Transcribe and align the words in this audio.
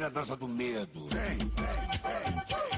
Vira 0.00 0.08
a 0.08 0.14
dança 0.14 0.34
do 0.34 0.48
medo. 0.48 1.08
Vem, 1.08 1.36
vem, 1.36 1.46
vem, 2.00 2.32
vem. 2.48 2.70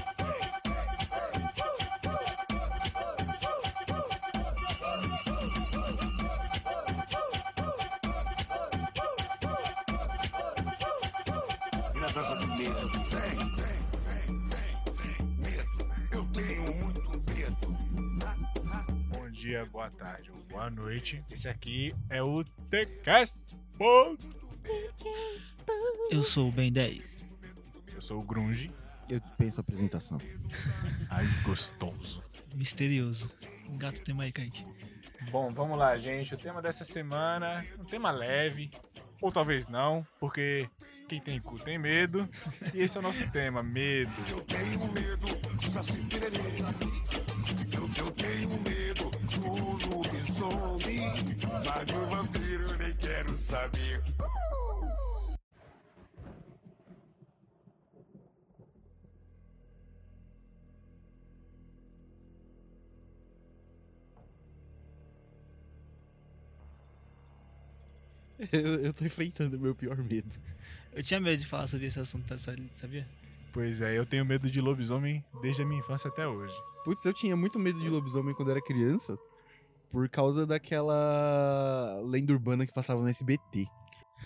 Vira 11.93 12.07
a 12.07 12.11
dança 12.11 12.35
do 12.35 12.47
medo. 12.57 12.89
Vem, 12.91 13.37
vem, 13.55 13.79
vem, 14.01 14.27
vem, 14.49 14.75
vem. 14.97 15.15
Medo. 15.37 15.79
Eu 16.11 16.25
tenho 16.33 16.73
muito 16.75 17.09
medo. 17.31 17.67
Bom 19.07 19.29
dia, 19.29 19.65
boa 19.67 19.89
tarde 19.89 20.29
ou 20.29 20.37
boa 20.49 20.69
noite. 20.69 21.23
Esse 21.31 21.47
aqui 21.47 21.95
é 22.09 22.21
o 22.21 22.43
TCast. 22.69 23.39
Eu 26.11 26.21
sou 26.21 26.49
o 26.49 26.51
Ben 26.51 26.69
10. 26.69 27.12
Eu 28.03 28.07
sou 28.07 28.19
o 28.19 28.23
Grunge. 28.23 28.69
Eu 29.09 29.17
dispenso 29.17 29.61
a 29.61 29.61
apresentação. 29.61 30.17
Ai, 31.09 31.25
gostoso. 31.45 32.21
Misterioso. 32.53 33.31
Um 33.69 33.77
gato 33.77 34.01
tema 34.01 34.23
aí, 34.23 34.31
Kaique. 34.33 34.65
Bom, 35.31 35.53
vamos 35.53 35.77
lá, 35.77 35.97
gente. 35.97 36.33
O 36.33 36.37
tema 36.37 36.61
dessa 36.61 36.83
semana, 36.83 37.65
um 37.79 37.85
tema 37.85 38.11
leve, 38.11 38.69
ou 39.21 39.31
talvez 39.31 39.69
não, 39.69 40.05
porque 40.19 40.69
quem 41.07 41.21
tem 41.21 41.39
cu 41.39 41.57
tem 41.57 41.77
medo. 41.77 42.27
E 42.73 42.81
esse 42.81 42.97
é 42.97 42.99
o 42.99 43.03
nosso 43.03 43.25
tema, 43.31 43.63
medo. 43.63 44.11
Eu 44.29 44.41
tenho 44.41 44.91
medo 44.91 45.27
do 45.55 45.71
Saci 45.71 45.97
Pererê. 46.09 46.59
Eu, 47.71 48.05
eu 48.05 48.11
tenho 48.11 48.49
medo 48.63 49.11
do 49.31 49.87
lobisomem. 49.87 51.07
Mas 51.65 51.85
do 51.85 52.05
vampiro 52.07 52.77
nem 52.77 52.93
quero 52.97 53.37
saber. 53.37 54.03
Eu, 68.51 68.75
eu 68.85 68.93
tô 68.93 69.05
enfrentando 69.05 69.57
o 69.57 69.59
meu 69.59 69.73
pior 69.75 69.97
medo. 69.97 70.33
Eu 70.93 71.01
tinha 71.03 71.19
medo 71.19 71.39
de 71.39 71.47
falar 71.47 71.67
sobre 71.67 71.87
esse 71.87 71.99
assunto, 71.99 72.25
tá, 72.27 72.37
sabia? 72.37 73.07
Pois 73.51 73.81
é, 73.81 73.97
eu 73.97 74.05
tenho 74.05 74.25
medo 74.25 74.49
de 74.49 74.59
lobisomem 74.61 75.23
desde 75.41 75.61
a 75.61 75.65
minha 75.65 75.79
infância 75.79 76.07
até 76.09 76.27
hoje. 76.27 76.53
Putz, 76.83 77.05
eu 77.05 77.13
tinha 77.13 77.35
muito 77.35 77.57
medo 77.59 77.79
de 77.79 77.89
lobisomem 77.89 78.33
quando 78.35 78.51
era 78.51 78.61
criança. 78.61 79.17
Por 79.91 80.09
causa 80.09 80.45
daquela 80.45 82.01
lenda 82.03 82.33
urbana 82.33 82.65
que 82.65 82.73
passava 82.73 83.01
no 83.01 83.07
SBT. 83.07 83.67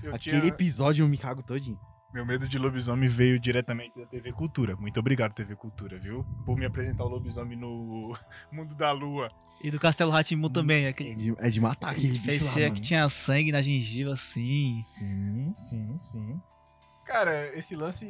Eu 0.01 0.15
Aquele 0.15 0.37
tinha- 0.39 0.47
episódio 0.47 1.03
eu 1.03 1.07
me 1.09 1.17
cago 1.17 1.43
todinho. 1.43 1.79
Meu 2.17 2.25
medo 2.25 2.47
de 2.47 2.57
lobisomem 2.57 3.07
veio 3.07 3.39
diretamente 3.39 3.95
da 3.95 4.03
TV 4.07 4.31
Cultura. 4.31 4.75
Muito 4.75 4.99
obrigado, 4.99 5.33
TV 5.33 5.55
Cultura, 5.55 5.99
viu? 5.99 6.25
Por 6.47 6.57
me 6.57 6.65
apresentar 6.65 7.03
o 7.03 7.07
lobisomem 7.07 7.55
no 7.55 8.17
Mundo 8.51 8.73
da 8.73 8.91
Lua. 8.91 9.29
E 9.61 9.69
do 9.69 9.79
Castelo 9.79 10.09
Ratimbu 10.09 10.49
também, 10.49 10.85
É 10.85 10.89
aquele. 10.89 11.15
de, 11.15 11.35
é 11.37 11.47
de 11.47 11.61
matar 11.61 11.91
aquele 11.91 12.07
bicho 12.17 12.23
lá, 12.23 12.51
Parecia 12.51 12.71
que 12.71 12.81
tinha 12.81 13.07
sangue 13.07 13.51
na 13.51 13.61
gengiva, 13.61 14.13
assim. 14.13 14.79
Sim, 14.81 15.51
sim, 15.53 15.95
sim. 15.99 16.41
Cara, 17.07 17.57
esse 17.57 17.73
lance 17.73 18.05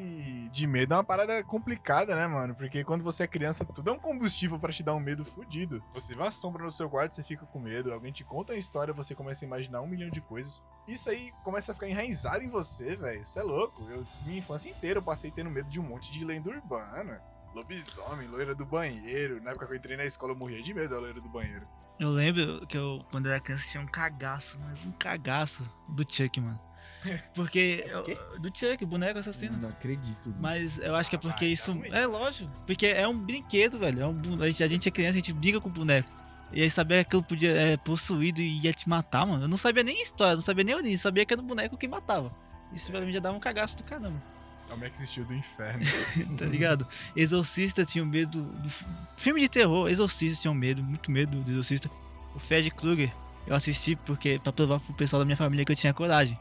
de 0.51 0.65
medo 0.65 0.95
é 0.95 0.97
uma 0.97 1.03
parada 1.03 1.43
complicada, 1.43 2.15
né, 2.15 2.25
mano? 2.25 2.55
Porque 2.55 2.83
quando 2.83 3.03
você 3.03 3.23
é 3.23 3.27
criança, 3.27 3.63
tudo 3.63 3.91
é 3.91 3.93
um 3.93 3.99
combustível 3.99 4.57
pra 4.57 4.73
te 4.73 4.81
dar 4.81 4.95
um 4.95 4.99
medo 4.99 5.23
fudido. 5.23 5.83
Você 5.93 6.15
vê 6.15 6.21
uma 6.21 6.31
sombra 6.31 6.63
no 6.63 6.71
seu 6.71 6.89
quarto, 6.89 7.13
você 7.13 7.23
fica 7.23 7.45
com 7.45 7.59
medo. 7.59 7.93
Alguém 7.93 8.11
te 8.11 8.23
conta 8.23 8.53
uma 8.53 8.59
história, 8.59 8.91
você 8.91 9.13
começa 9.13 9.45
a 9.45 9.47
imaginar 9.47 9.81
um 9.81 9.87
milhão 9.87 10.09
de 10.09 10.19
coisas. 10.19 10.63
Isso 10.87 11.11
aí 11.11 11.31
começa 11.43 11.71
a 11.71 11.75
ficar 11.75 11.87
enraizado 11.87 12.43
em 12.43 12.49
você, 12.49 12.95
velho. 12.95 13.21
Isso 13.21 13.37
é 13.37 13.43
louco. 13.43 13.85
Eu, 13.87 14.03
minha 14.25 14.39
infância 14.39 14.67
inteira, 14.67 14.97
eu 14.97 15.03
passei 15.03 15.29
tendo 15.29 15.51
medo 15.51 15.69
de 15.69 15.79
um 15.79 15.83
monte 15.83 16.11
de 16.11 16.25
lenda 16.25 16.49
urbana. 16.49 17.21
Lobisomem, 17.53 18.27
loira 18.27 18.55
do 18.55 18.65
banheiro. 18.65 19.39
Na 19.43 19.51
época 19.51 19.67
que 19.67 19.73
eu 19.73 19.77
entrei 19.77 19.95
na 19.95 20.05
escola, 20.05 20.31
eu 20.31 20.37
morria 20.37 20.63
de 20.63 20.73
medo 20.73 20.89
da 20.89 20.99
loira 20.99 21.21
do 21.21 21.29
banheiro. 21.29 21.67
Eu 21.99 22.09
lembro 22.09 22.65
que 22.65 22.75
eu, 22.75 23.05
quando 23.11 23.29
era 23.29 23.39
criança, 23.39 23.69
tinha 23.69 23.83
um 23.83 23.87
cagaço, 23.87 24.57
mas 24.59 24.83
um 24.83 24.91
cagaço 24.91 25.63
do 25.87 26.03
Chuck, 26.11 26.41
mano. 26.41 26.66
Porque. 27.33 27.85
eu- 27.87 28.03
Quê? 28.03 28.17
do 28.39 28.49
Chuck, 28.55 28.85
boneco 28.85 29.19
assassino. 29.19 29.57
Não 29.57 29.69
acredito 29.69 30.29
nisso. 30.29 30.35
Mas 30.39 30.77
eu 30.79 30.95
acho 30.95 31.09
que 31.09 31.15
é 31.15 31.19
porque 31.19 31.45
Ah, 31.45 31.49
isso. 31.49 31.73
tá. 31.75 31.97
É 31.97 32.05
lógico. 32.05 32.49
Porque 32.65 32.85
é 32.87 33.07
um 33.07 33.17
brinquedo, 33.17 33.77
velho. 33.77 34.01
É 34.01 34.07
um, 34.07 34.41
a, 34.41 34.47
gente, 34.47 34.63
a 34.63 34.67
gente 34.67 34.87
é 34.89 34.91
criança, 34.91 35.13
a 35.13 35.15
gente 35.21 35.33
briga 35.33 35.59
com 35.61 35.69
o 35.69 35.71
boneco. 35.71 36.09
E 36.51 36.61
aí 36.61 36.69
saber 36.69 36.95
que 37.03 37.07
aquilo 37.09 37.23
podia 37.23 37.51
é 37.51 37.77
possuído 37.77 38.41
e 38.41 38.61
ia 38.61 38.71
te 38.73 38.87
matar, 38.87 39.25
mano. 39.25 39.43
Eu 39.43 39.47
não 39.47 39.57
sabia 39.57 39.83
nem 39.83 39.99
a 39.99 40.01
história, 40.01 40.35
não 40.35 40.41
sabia 40.41 40.63
nem 40.63 40.75
o 40.75 40.79
início, 40.79 40.99
sabia 40.99 41.25
que 41.25 41.33
era 41.33 41.41
o 41.41 41.45
boneco 41.45 41.77
que 41.77 41.87
matava. 41.87 42.33
Isso 42.73 42.89
pra 42.91 43.01
mim 43.01 43.11
já 43.11 43.19
dava 43.19 43.35
um 43.35 43.39
cagaço 43.39 43.77
do 43.77 43.83
caramba, 43.83 44.21
É 44.69 44.73
o 44.73 44.77
Max 44.77 44.99
Steel 44.99 45.25
do 45.25 45.33
inferno. 45.33 45.83
tá 46.37 46.45
ligado? 46.45 46.87
Exorcista 47.15 47.83
tinha 47.85 48.05
medo. 48.05 48.41
Do 48.41 48.69
filme 49.17 49.41
de 49.41 49.49
terror, 49.49 49.89
Exorcista 49.89 50.41
tinha 50.41 50.53
medo, 50.53 50.81
muito 50.83 51.11
medo 51.11 51.41
do 51.41 51.51
Exorcista. 51.51 51.89
O 52.33 52.39
Fred 52.39 52.69
Krueger, 52.71 53.11
eu 53.45 53.53
assisti 53.55 53.95
porque 53.97 54.39
pra 54.41 54.51
provar 54.53 54.79
pro 54.79 54.93
pessoal 54.93 55.19
da 55.21 55.25
minha 55.25 55.37
família 55.37 55.65
que 55.65 55.71
eu 55.71 55.75
tinha 55.75 55.93
coragem. 55.93 56.39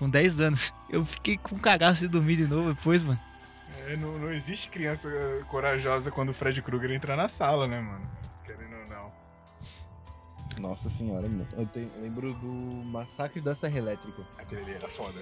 Com 0.00 0.10
10 0.10 0.40
anos. 0.40 0.72
Eu 0.88 1.04
fiquei 1.04 1.36
com 1.36 1.56
cagaço 1.58 2.00
de 2.00 2.08
dormir 2.08 2.34
de 2.36 2.46
novo 2.48 2.74
depois, 2.74 3.04
mano. 3.04 3.20
É, 3.86 3.96
não, 3.96 4.18
não 4.18 4.32
existe 4.32 4.68
criança 4.68 5.08
corajosa 5.48 6.10
quando 6.10 6.30
o 6.30 6.34
Fred 6.34 6.60
Krueger 6.62 6.90
entrar 6.90 7.16
na 7.16 7.28
sala, 7.28 7.68
né, 7.68 7.80
mano? 7.80 8.04
Querendo 8.44 8.74
ou 8.76 8.88
não. 8.88 9.12
Nossa 10.58 10.88
senhora, 10.88 11.28
mano. 11.28 11.46
Eu 11.56 11.66
tenho- 11.66 11.90
lembro 12.02 12.32
do 12.34 12.46
Massacre 12.86 13.40
da 13.40 13.54
Serra 13.54 13.78
Elétrica. 13.78 14.22
Aquele 14.38 14.62
ali 14.62 14.72
era 14.72 14.88
foda. 14.88 15.20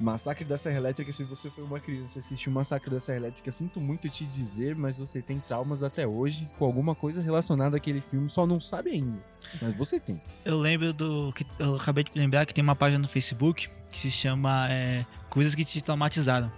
Massacre 0.00 0.44
da 0.44 0.58
Serra 0.58 0.76
Elétrica, 0.78 1.12
se 1.12 1.22
você 1.22 1.48
foi 1.48 1.62
uma 1.62 1.78
criança 1.78 2.18
e 2.18 2.20
assistiu 2.20 2.50
Massacre 2.50 2.90
da 2.90 2.98
Serra 2.98 3.18
Elétrica, 3.18 3.52
sinto 3.52 3.80
muito 3.80 4.08
te 4.08 4.24
dizer, 4.24 4.74
mas 4.74 4.98
você 4.98 5.22
tem 5.22 5.38
traumas 5.38 5.84
até 5.84 6.04
hoje 6.04 6.50
com 6.58 6.64
alguma 6.64 6.96
coisa 6.96 7.22
relacionada 7.22 7.76
àquele 7.76 8.00
filme, 8.00 8.28
só 8.28 8.44
não 8.44 8.58
sabe 8.58 8.90
ainda. 8.90 9.22
Mas 9.62 9.76
você 9.76 10.00
tem. 10.00 10.20
Eu 10.44 10.58
lembro 10.58 10.92
do. 10.92 11.32
que 11.32 11.46
Eu 11.60 11.76
acabei 11.76 12.02
de 12.02 12.10
lembrar 12.16 12.44
que 12.44 12.52
tem 12.52 12.64
uma 12.64 12.74
página 12.74 12.98
no 13.02 13.06
Facebook 13.08 13.68
que 13.94 14.00
se 14.00 14.10
chama 14.10 14.68
é, 14.70 15.06
Coisas 15.30 15.54
que 15.54 15.64
te 15.64 15.80
traumatizaram. 15.80 16.50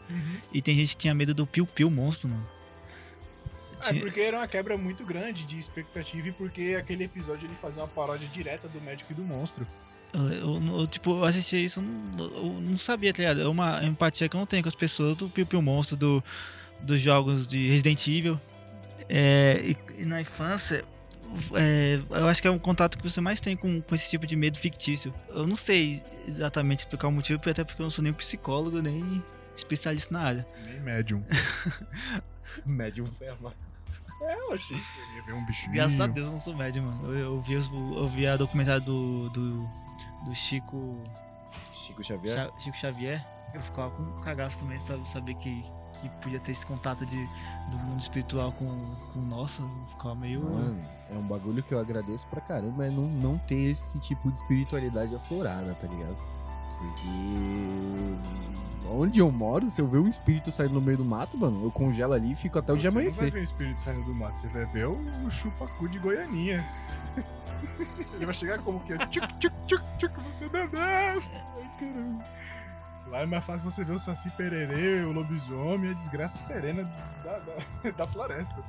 E 0.53 0.61
tem 0.61 0.75
gente 0.75 0.91
que 0.91 0.97
tinha 0.97 1.15
medo 1.15 1.33
do 1.33 1.47
Piu 1.47 1.65
Piu 1.67 1.91
monstro, 1.91 2.29
mano. 2.29 2.47
É 3.89 3.93
porque 3.95 4.21
era 4.21 4.39
uma 4.39 4.49
quebra 4.49 4.77
muito 4.77 5.05
grande 5.05 5.45
de 5.45 5.59
expectativa 5.59 6.29
e 6.29 6.33
porque 6.33 6.77
aquele 6.79 7.05
episódio 7.05 7.47
ele 7.47 7.55
fazia 7.61 7.83
uma 7.83 7.89
paródia 7.89 8.27
direta 8.29 8.67
do 8.69 8.81
médico 8.81 9.13
e 9.13 9.15
do 9.15 9.23
monstro. 9.23 9.67
Eu, 10.13 10.29
eu- 10.33 10.79
eu, 10.81 10.87
tipo, 10.87 11.11
eu 11.11 11.25
assisti 11.25 11.63
isso, 11.65 11.81
eu 11.81 11.85
não, 11.85 12.25
eu 12.37 12.61
não 12.63 12.79
sabia, 12.79 13.13
tá 13.13 13.19
ligado? 13.23 13.41
É 13.43 13.49
uma 13.49 13.85
empatia 13.85 14.29
que 14.29 14.35
eu 14.37 14.39
não 14.41 14.47
tenho 14.47 14.63
com 14.63 14.69
as 14.69 14.75
pessoas 14.75 15.15
do 15.17 15.29
Piu 15.29 15.45
Piu 15.47 15.61
Monstro, 15.63 15.97
do, 15.97 16.25
dos 16.81 17.01
jogos 17.01 17.47
de 17.47 17.69
Resident 17.69 18.07
Evil. 18.09 18.41
É, 19.09 19.61
e, 19.63 20.03
e 20.03 20.05
na 20.05 20.21
infância, 20.21 20.85
é, 21.55 22.01
eu 22.11 22.29
acho 22.29 22.41
que 22.41 22.49
é 22.49 22.51
um 22.51 22.59
contato 22.59 22.99
que 22.99 23.09
você 23.09 23.21
mais 23.21 23.41
tem 23.41 23.57
com, 23.57 23.81
com 23.81 23.95
esse 23.95 24.11
tipo 24.11 24.27
de 24.27 24.37
medo 24.37 24.59
fictício. 24.59 25.15
Eu 25.29 25.47
não 25.47 25.57
sei 25.57 26.03
exatamente 26.27 26.81
explicar 26.81 27.09
o 27.09 27.13
motivo, 27.13 27.41
até 27.49 27.65
porque 27.65 27.81
eu 27.81 27.85
não 27.85 27.91
sou 27.91 28.03
nem 28.03 28.13
psicólogo, 28.13 28.81
nem 28.81 29.23
especialista 29.57 30.13
na 30.13 30.21
área. 30.21 30.47
Nem 30.65 30.81
médium. 30.81 31.23
Médium 32.65 33.07
foi 33.07 33.29
a 33.29 33.35
mais. 33.37 33.57
É, 34.23 34.35
eu 34.35 34.57
ia 34.57 35.23
ver 35.27 35.35
um 35.35 35.45
bichinho. 35.45 35.73
Graças 35.73 36.01
a 36.01 36.07
Deus 36.07 36.27
eu 36.27 36.33
não 36.33 36.39
sou 36.39 36.57
médium, 36.57 36.85
mano. 36.85 37.13
Eu, 37.13 37.19
eu, 37.19 37.43
vi, 37.43 37.55
eu 37.55 38.09
vi 38.09 38.27
a 38.27 38.37
documentário 38.37 38.81
do, 38.81 39.29
do, 39.31 39.69
do 40.25 40.35
Chico. 40.35 41.03
Chico 41.73 42.03
Xavier? 42.03 42.51
Chico 42.59 42.77
Xavier, 42.77 43.25
eu 43.53 43.61
ficava 43.61 43.91
com 43.91 44.03
um 44.03 44.21
cagaço 44.23 44.59
também, 44.59 44.79
sabe? 44.79 45.09
Saber 45.11 45.35
que, 45.35 45.63
que 46.01 46.09
podia 46.21 46.39
ter 46.41 46.53
esse 46.53 46.65
contato 46.67 47.05
de, 47.07 47.29
do 47.71 47.77
mundo 47.79 48.01
espiritual 48.01 48.53
com, 48.53 48.67
com 49.13 49.19
o 49.19 49.23
nosso, 49.23 49.69
ficava 49.91 50.15
meio. 50.15 50.43
Mano, 50.43 50.81
é 51.11 51.15
um 51.15 51.27
bagulho 51.27 51.63
que 51.63 51.73
eu 51.73 51.79
agradeço 51.79 52.27
pra 52.29 52.41
caramba, 52.41 52.87
é 52.87 52.91
não, 52.91 53.07
não 53.07 53.39
ter 53.39 53.71
esse 53.71 53.99
tipo 54.01 54.31
de 54.31 54.39
espiritualidade 54.39 55.15
aflorada, 55.15 55.75
tá 55.75 55.87
ligado? 55.87 56.17
Porque 56.79 57.09
onde 58.89 59.19
eu 59.21 59.31
moro, 59.33 59.69
se 59.69 59.81
eu 59.81 59.89
ver 59.89 59.99
um 59.99 60.09
espírito 60.09 60.51
saindo 60.53 60.75
no 60.75 60.81
meio 60.81 60.99
do 60.99 61.05
mato, 61.05 61.37
mano, 61.37 61.65
eu 61.65 61.71
congelo 61.71 62.13
ali 62.13 62.33
e 62.33 62.37
fico 62.37 62.59
até 62.59 62.73
o 62.73 62.77
dia 62.77 62.91
Você 62.91 62.97
não 62.97 63.03
vai 63.03 63.13
amanhecer. 63.13 63.31
ver 63.33 63.41
o 63.41 63.43
espírito 63.43 63.81
saindo 63.81 64.05
do 64.05 64.15
mato, 64.15 64.39
você 64.39 64.49
vai 64.49 64.65
ver 64.67 64.87
o, 64.87 64.99
o 65.27 65.31
chupacu 65.31 65.89
de 65.89 65.99
Goianinha. 65.99 66.65
Ele 68.15 68.25
vai 68.27 68.35
chegar 68.35 68.59
como 68.59 68.81
que? 68.81 68.97
Tchuc, 69.09 69.27
tchuc, 69.39 69.55
tchuc, 69.67 69.85
tchuc, 69.99 70.21
você 70.23 70.49
bebê. 70.49 70.79
Ai, 70.79 71.21
caramba. 71.81 72.25
Lá 73.09 73.21
é 73.21 73.27
mais 73.27 73.45
fácil 73.45 73.69
você 73.71 73.85
ver 73.85 73.93
o 73.95 73.99
Saci 73.99 74.31
Pererê, 74.33 75.03
o 75.05 75.13
lobisomem, 75.13 75.91
a 75.91 75.95
desgraça 75.95 76.39
serena 76.39 76.85
da, 77.25 77.39
da, 77.39 77.91
da 77.97 78.05
floresta. 78.09 78.63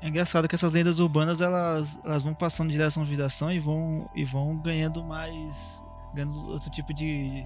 É 0.00 0.08
engraçado 0.08 0.48
que 0.48 0.54
essas 0.54 0.72
lendas 0.72 0.98
urbanas 0.98 1.40
elas, 1.40 1.98
elas 2.04 2.22
vão 2.22 2.34
passando 2.34 2.70
de 2.70 2.76
geração 2.76 3.02
em 3.04 3.06
geração 3.06 3.52
e 3.52 3.58
vão, 3.58 4.08
e 4.14 4.24
vão 4.24 4.56
ganhando 4.58 5.02
mais. 5.04 5.82
ganhando 6.14 6.34
outro 6.48 6.70
tipo 6.70 6.92
de, 6.92 7.44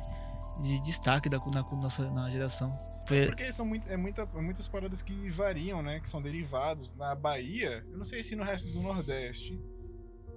de 0.62 0.80
destaque 0.80 1.28
da, 1.28 1.38
na, 1.38 1.62
nossa, 1.62 2.10
na 2.10 2.30
geração. 2.30 2.72
Foi- 3.06 3.26
Porque 3.26 3.52
são 3.52 3.64
muito, 3.66 3.90
é 3.90 3.96
muita, 3.96 4.22
é 4.34 4.40
muitas 4.40 4.66
paradas 4.66 5.00
que 5.02 5.28
variam, 5.28 5.82
né? 5.82 6.00
Que 6.00 6.08
são 6.08 6.20
derivados. 6.20 6.94
Na 6.94 7.14
Bahia, 7.14 7.84
eu 7.90 7.98
não 7.98 8.04
sei 8.06 8.22
se 8.22 8.34
no 8.34 8.42
resto 8.42 8.68
do 8.72 8.80
Nordeste 8.80 9.60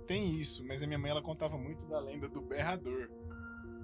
tem 0.07 0.27
isso, 0.29 0.65
mas 0.67 0.81
a 0.83 0.87
minha 0.87 0.99
mãe 0.99 1.11
ela 1.11 1.21
contava 1.21 1.57
muito 1.57 1.85
da 1.87 1.99
lenda 1.99 2.27
do 2.27 2.41
berrador. 2.41 3.09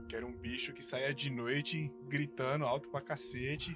Que 0.08 0.16
era 0.16 0.26
um 0.26 0.32
bicho 0.32 0.74
que 0.74 0.84
saía 0.84 1.14
de 1.14 1.30
noite 1.30 1.92
gritando 2.08 2.66
alto 2.66 2.90
pra 2.90 3.02
cacete. 3.02 3.76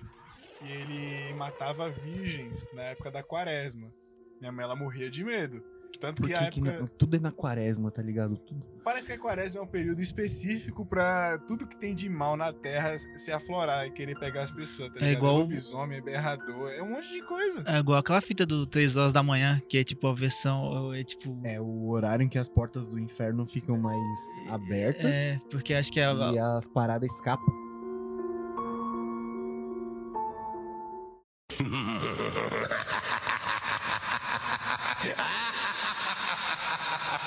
e 0.62 0.72
ele 0.72 1.34
matava 1.36 1.90
virgens 1.90 2.68
na 2.74 2.84
época 2.84 3.10
da 3.10 3.24
quaresma. 3.24 3.94
Minha 4.40 4.52
mãe, 4.52 4.64
ela 4.64 4.76
morria 4.76 5.10
de 5.10 5.24
medo. 5.24 5.64
Tanto 6.00 6.24
que 6.24 6.34
a 6.34 6.50
que 6.50 6.60
época... 6.62 6.82
na- 6.82 6.88
tudo 6.98 7.18
é 7.18 7.20
na 7.20 7.32
quaresma, 7.32 7.92
tá 7.92 8.02
ligado? 8.02 8.38
Tudo. 8.38 8.64
Parece 8.84 9.08
que 9.08 9.14
a 9.14 9.20
quaresma 9.20 9.60
é 9.60 9.64
um 9.64 9.68
período 9.68 10.02
específico 10.02 10.86
pra 10.86 11.38
tudo 11.40 11.68
que 11.68 11.76
tem 11.78 11.94
de 11.94 12.08
mal 12.08 12.38
na 12.38 12.54
terra 12.54 12.96
se 13.18 13.32
aflorar 13.34 13.86
e 13.86 13.92
querer 13.92 14.18
pegar 14.18 14.44
as 14.44 14.52
pessoas, 14.52 14.90
tá 14.94 15.00
É 15.00 15.10
ligado? 15.10 15.18
igual- 15.18 15.38
lobisomem, 15.40 15.98
é 15.98 16.02
berrador, 16.02 16.70
é 16.72 16.82
um 16.82 16.92
monte 16.92 17.12
de 17.12 17.22
coisa. 17.24 17.64
É 17.66 17.80
igual 17.80 18.00
aquela 18.00 18.22
fita 18.22 18.46
do 18.46 18.66
3 18.66 18.96
horas 18.96 19.12
da 19.12 19.22
manhã, 19.22 19.62
que 19.68 19.78
é 19.78 19.84
tipo 19.84 20.08
a 20.08 20.14
versão. 20.14 20.94
É 20.94 21.04
tipo. 21.04 21.38
É 21.44 21.60
o 21.60 21.90
horário 21.90 22.24
em 22.24 22.30
que 22.30 22.38
as 22.38 22.48
portas 22.48 22.90
do 22.92 23.00
inferno 23.00 23.46
ficam 23.46 23.78
mais 23.78 24.02
abertas 24.50 25.14
É, 25.16 25.38
porque 25.52 25.74
acho 25.74 25.92
que 25.92 26.00
é. 26.00 26.06
a- 26.06 26.32
e 26.34 26.40
as 26.40 26.66
paradas 26.68 27.12
escapam. 27.14 27.54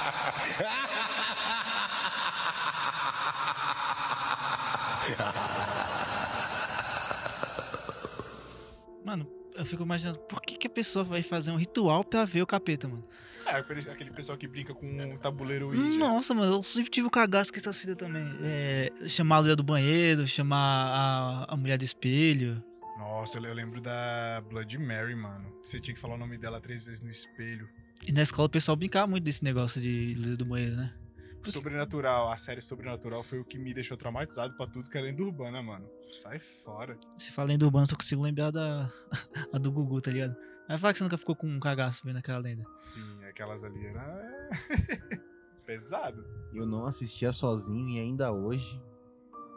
Mano, 9.05 9.27
eu 9.55 9.65
fico 9.65 9.83
imaginando, 9.83 10.19
por 10.21 10.41
que, 10.41 10.57
que 10.57 10.67
a 10.67 10.71
pessoa 10.71 11.05
vai 11.05 11.23
fazer 11.23 11.51
um 11.51 11.57
ritual 11.57 12.05
pra 12.05 12.25
ver 12.25 12.43
o 12.43 12.47
capeta, 12.47 12.89
mano? 12.89 13.05
É, 13.45 13.57
aquele- 13.57 14.11
pessoal 14.13 14.39
que 14.39 14.47
brinca 14.47 14.73
com 14.73 14.87
um 14.87 15.17
tabuleiro 15.19 15.69
Ouija. 15.69 15.99
Nossa, 15.99 16.33
mano, 16.33 16.55
eu 16.55 16.63
sempre 16.63 16.91
tive 16.91 17.07
um 17.09 17.11
cagaço 17.11 17.53
com 17.53 17.59
essas 17.59 17.79
fitas 17.79 17.97
também. 17.97 18.25
É, 18.41 18.91
chamar 19.09 19.39
a 19.39 19.43
mulher 19.43 19.57
do 19.57 19.65
banheiro, 19.65 20.27
chamar 20.27 21.45
a, 21.49 21.53
a 21.53 21.57
mulher 21.57 21.77
do 21.77 21.85
espelho. 21.85 22.63
Nossa, 22.97 23.39
eu 23.39 23.55
lembro 23.55 23.81
da 23.81 24.41
Blood 24.49 24.79
Mary, 24.79 25.17
mano. 25.17 25.53
Você 25.63 25.81
tinha 25.81 25.95
que 25.95 26.01
falar 26.01 26.15
o 26.15 26.19
nome 26.19 26.39
dela 26.39 26.61
três 26.61 26.85
vezes 26.85 27.01
no 27.01 27.11
espelho. 27.11 27.69
E 28.07 28.13
na 28.13 28.23
escola 28.23 28.47
o 28.47 28.51
pessoal 28.51 28.77
brincava 28.77 29.07
muito 29.07 29.25
desse 29.25 29.45
negócio 29.45 29.81
de 29.81 30.15
luz 30.19 30.37
do 30.37 30.45
banheiro, 30.45 30.77
né? 30.77 30.95
Porque- 31.37 31.51
Sobrenatural, 31.53 32.31
a 32.31 32.37
série 32.37 32.61
Sobrenatural 32.61 33.23
foi 33.23 33.41
o 33.41 33.45
que 33.45 33.59
me 33.59 33.75
deixou 33.75 33.97
traumatizado 33.97 34.57
pra 34.57 34.67
tudo 34.67 34.89
que 34.89 34.97
era 34.97 35.07
lenda 35.07 35.23
urbana, 35.23 35.61
mano. 35.63 35.89
Sai 36.13 36.39
fora. 36.39 36.97
Se 37.19 37.33
fala 37.33 37.49
lenda 37.49 37.65
urbana, 37.65 37.87
só 37.87 37.97
consigo 37.97 38.23
lembrar 38.23 38.51
da 38.51 38.93
a 39.53 39.59
do 39.59 39.73
Gugu, 39.73 40.01
tá 40.01 40.11
ligado? 40.11 40.37
Mas 40.69 40.81
fala 40.81 40.93
que 40.93 40.99
você 40.99 41.05
nunca 41.05 41.19
ficou 41.19 41.35
com 41.35 41.49
um 41.49 41.59
cagaço 41.59 42.03
vendo 42.05 42.19
aquela 42.19 42.39
lenda. 42.39 42.65
Sim, 42.77 43.25
aquelas 43.25 43.65
ali 43.65 43.85
era 43.87 44.51
pesado. 45.67 46.25
Eu 46.53 46.67
não 46.67 46.87
assistia 46.87 47.33
sozinho 47.33 47.89
e 47.91 47.99
ainda 48.01 48.33
hoje 48.33 48.81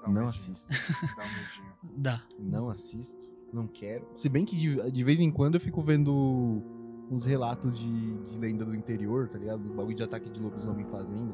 Dá 0.01 0.09
um 0.09 0.13
não 0.13 0.25
medinho, 0.25 0.29
assisto. 0.29 0.67
Dá 1.15 1.23
um 1.23 1.27
medinho. 1.27 1.73
Dá. 1.97 2.23
Não 2.39 2.69
assisto. 2.69 3.29
Não 3.53 3.67
quero. 3.67 4.09
Se 4.15 4.27
bem 4.27 4.43
que 4.45 4.57
de, 4.57 4.91
de 4.91 5.03
vez 5.03 5.19
em 5.19 5.31
quando 5.31 5.55
eu 5.55 5.61
fico 5.61 5.81
vendo 5.81 6.63
uns 7.09 7.25
relatos 7.25 7.77
de, 7.77 8.13
de 8.23 8.37
lenda 8.37 8.65
do 8.65 8.75
interior, 8.75 9.27
tá 9.27 9.37
ligado? 9.37 9.61
Dos 9.61 9.71
bagulho 9.71 9.95
de 9.95 10.03
ataque 10.03 10.29
de 10.29 10.41
lobisomem 10.41 10.85
fazendo. 10.85 11.33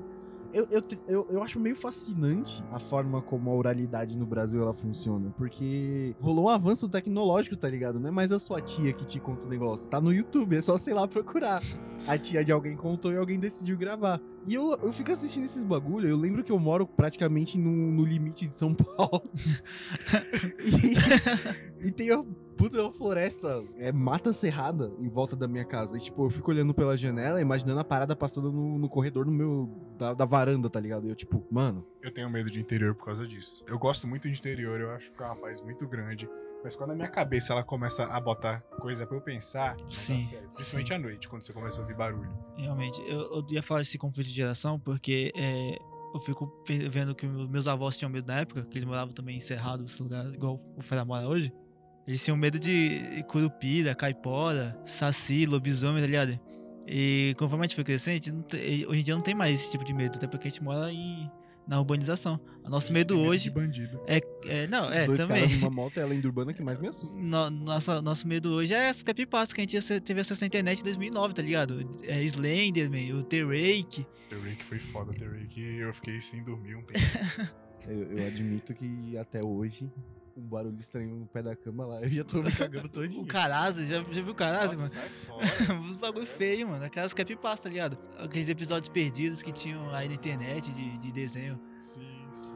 Eu, 0.54 0.68
eu, 0.70 0.82
eu, 1.08 1.28
eu 1.30 1.44
acho 1.44 1.58
meio 1.60 1.76
fascinante 1.76 2.62
a 2.72 2.80
forma 2.80 3.22
como 3.22 3.50
a 3.50 3.54
oralidade 3.54 4.18
no 4.18 4.26
Brasil 4.26 4.62
ela 4.62 4.74
funciona. 4.74 5.34
Porque 5.38 6.14
rolou 6.20 6.46
um 6.46 6.50
avanço 6.50 6.90
tecnológico, 6.90 7.56
tá 7.56 7.70
ligado? 7.70 8.00
Não 8.00 8.10
é 8.10 8.12
mais 8.12 8.34
a 8.34 8.40
sua 8.40 8.60
tia 8.60 8.92
que 8.92 9.06
te 9.06 9.20
conta 9.20 9.46
o 9.48 9.50
negócio. 9.50 9.90
Tá 9.90 10.02
no 10.02 10.14
YouTube, 10.14 10.58
é 10.58 10.62
só, 10.62 10.78
sei 10.78 10.94
lá, 10.94 11.08
procurar. 11.08 11.64
A 12.06 12.18
tia 12.18 12.44
de 12.44 12.52
alguém 12.52 12.76
contou 12.76 13.14
e 13.14 13.18
alguém 13.18 13.40
decidiu 13.40 13.78
gravar. 13.78 14.20
E 14.46 14.54
eu, 14.54 14.78
eu 14.84 14.92
fico 14.92 15.12
assistindo 15.12 15.46
esses 15.46 15.64
bagulho. 15.64 16.10
Eu 16.10 16.18
lembro 16.18 16.44
que 16.44 16.52
eu 16.52 16.60
moro 16.60 16.86
praticamente 16.86 17.58
no, 17.58 17.72
no 17.72 18.04
limite 18.04 18.46
de 18.46 18.56
São 18.56 18.74
Paulo. 18.74 19.24
e, 21.82 21.88
e 21.88 21.92
tem 21.92 22.10
puta 22.62 22.82
uma 22.82 22.94
floresta, 22.94 23.64
é 23.78 23.92
mata 23.92 24.32
cerrada 24.34 24.92
em 25.00 25.10
volta 25.10 25.36
da 25.36 25.48
minha 25.48 25.66
casa. 25.66 25.98
E 25.98 26.00
tipo, 26.00 26.26
eu 26.26 26.30
fico 26.30 26.52
olhando 26.52 26.74
pela 26.74 26.96
janela, 26.96 27.42
imaginando 27.42 27.80
a 27.80 27.84
parada 27.84 28.16
passando 28.16 28.52
no, 28.52 28.78
no 28.78 28.88
corredor 28.88 29.26
no 29.26 29.32
meu, 29.32 29.94
da, 29.98 30.14
da 30.14 30.26
varanda, 30.26 30.70
tá 30.70 30.80
ligado? 30.80 31.08
E 31.08 31.10
eu 31.10 31.16
tipo, 31.16 31.46
mano, 31.50 31.86
Eu 32.02 32.12
tenho 32.12 32.30
medo 32.30 32.52
de 32.52 32.60
interior 32.60 32.94
por 32.94 33.06
causa 33.06 33.28
disso. 33.28 33.64
Eu 33.68 33.80
gosto 33.80 34.08
muito 34.08 34.30
de 34.30 34.38
interior, 34.38 34.80
eu 34.80 34.92
acho 34.92 35.12
que 35.12 35.24
é 35.24 35.26
uma 35.26 35.36
paz 35.36 35.60
muito 35.62 35.88
grande. 35.88 36.30
Mas 36.64 36.76
quando 36.76 36.92
a 36.92 36.96
minha 36.96 37.08
cabeça 37.08 37.54
ela 37.54 37.64
começa 37.64 38.04
a 38.06 38.22
botar 38.22 38.62
coisa 38.80 39.08
pra 39.08 39.18
eu 39.18 39.22
pensar, 39.22 39.76
Sim, 39.90 40.20
principalmente 40.54 40.94
à 40.94 41.00
noite, 41.00 41.28
quando 41.28 41.42
você 41.42 41.52
começa 41.52 41.80
a 41.80 41.82
ouvir 41.82 41.96
barulho. 41.96 42.32
Realmente, 42.56 43.02
eu, 43.08 43.22
eu 43.34 43.46
ia 43.50 43.64
falar 43.64 43.80
desse 43.80 43.98
conflito 43.98 44.28
de 44.28 44.36
geração 44.36 44.80
porque 44.80 45.32
é, 45.36 45.80
eu 46.14 46.20
fico 46.20 46.64
vendo 46.92 47.16
que 47.16 47.26
meus 47.26 47.68
avós 47.68 47.98
tinham 47.98 48.12
medo 48.12 48.28
na 48.28 48.42
época, 48.42 48.64
que 48.66 48.78
eles 48.78 48.86
moravam 48.86 49.12
também 49.12 49.38
encerrados 49.38 49.82
nesse 49.82 50.04
lugar, 50.04 50.26
igual 50.32 50.60
o 50.78 50.84
Fera 50.84 51.04
mora 51.04 51.28
hoje. 51.28 51.52
Eles 52.12 52.24
tinham 52.26 52.36
medo 52.36 52.60
de 52.60 53.24
curupira, 53.30 53.96
caipora, 53.96 54.78
saci, 54.86 55.46
lobisomem, 55.46 56.02
tá 56.02 56.08
ligado? 56.08 56.38
E 56.86 57.34
conforme 57.38 57.64
a 57.64 57.68
gente 57.68 57.76
foi 57.76 57.84
crescendo, 57.86 58.12
a 58.52 58.58
gente 58.58 58.86
hoje 58.86 59.00
em 59.00 59.04
dia 59.04 59.16
não 59.16 59.22
tem 59.22 59.34
mais 59.34 59.62
esse 59.62 59.72
tipo 59.72 59.86
de 59.86 59.94
medo, 59.94 60.18
até 60.18 60.28
porque 60.28 60.48
a 60.48 60.52
gente 60.52 60.62
mora 60.62 60.92
em, 60.92 61.32
na 61.66 61.80
urbanização. 61.80 62.38
O 62.66 62.70
nosso 62.70 62.92
medo 62.92 63.16
tem 63.16 63.26
hoje 63.26 63.44
de 63.46 63.52
bandido. 63.52 64.02
é, 64.08 64.20
é. 64.46 64.68
Não, 64.68 64.92
é, 64.92 65.06
dois 65.06 65.22
também. 65.22 65.44
caras 65.44 65.56
numa 65.58 65.70
moto 65.72 65.98
é 66.00 66.04
a 66.04 66.06
lenda 66.06 66.28
urbana 66.28 66.54
que 66.54 66.62
mais 66.62 66.78
me 66.80 66.90
assusta. 66.90 67.18
No- 67.18 67.50
nossa, 67.50 68.02
nosso 68.02 68.28
medo 68.28 68.50
hoje 68.52 68.74
é 68.74 68.90
essa 68.90 69.06
creepypasta 69.06 69.56
que 69.56 69.62
a 69.62 69.64
gente 69.66 70.02
teve 70.02 70.20
acesso 70.20 70.42
na 70.42 70.48
internet 70.48 70.82
em 70.82 70.84
2009, 70.84 71.34
tá 71.34 71.42
ligado? 71.42 71.98
É 72.04 72.22
Slenderman, 72.24 73.14
o 73.14 73.24
The-Rake. 73.24 74.06
The 74.30 74.36
Rake 74.36 74.66
foi 74.66 74.80
foda, 74.80 75.14
The 75.14 75.26
Rake. 75.28 75.62
Eu 75.62 75.94
fiquei 75.94 76.20
sem 76.20 76.44
dormir 76.44 76.76
um 76.76 76.82
tempo. 76.84 77.00
Eu, 77.88 78.18
eu 78.18 78.28
admito 78.28 78.74
que 78.74 79.18
até 79.18 79.40
hoje, 79.46 79.90
um 80.36 80.42
barulho 80.42 80.80
estranho 80.80 81.16
no 81.16 81.26
pé 81.26 81.42
da 81.42 81.56
cama 81.56 81.86
lá, 81.86 82.02
eu 82.04 82.10
já 82.10 82.24
tô 82.24 82.42
me 82.42 82.52
cagando 82.52 82.88
todinho. 82.90 83.24
O 83.24 83.28
Carazo, 83.28 83.86
já, 83.86 83.98
já 83.98 84.22
viu 84.22 84.34
o 84.34 84.36
Nossa, 84.40 84.76
mano? 84.76 84.88
sai 84.88 85.10
fora. 85.10 85.82
Os 85.90 85.96
bagulho 85.96 86.26
feio, 86.26 86.68
mano. 86.68 86.84
Aquelas 86.86 87.14
creepypasta, 87.14 87.64
tá 87.64 87.70
ligado? 87.70 87.98
Aqueles 88.18 88.50
episódios 88.50 88.90
perdidos 88.90 89.42
que 89.42 89.52
tinham 89.52 89.94
aí 89.94 90.08
na 90.08 90.16
internet 90.16 90.72
de, 90.72 90.98
de 90.98 91.12
desenho. 91.12 91.60
sim, 91.78 92.28
sim. 92.32 92.56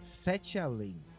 Sete 0.00 0.58
Além. 0.58 1.11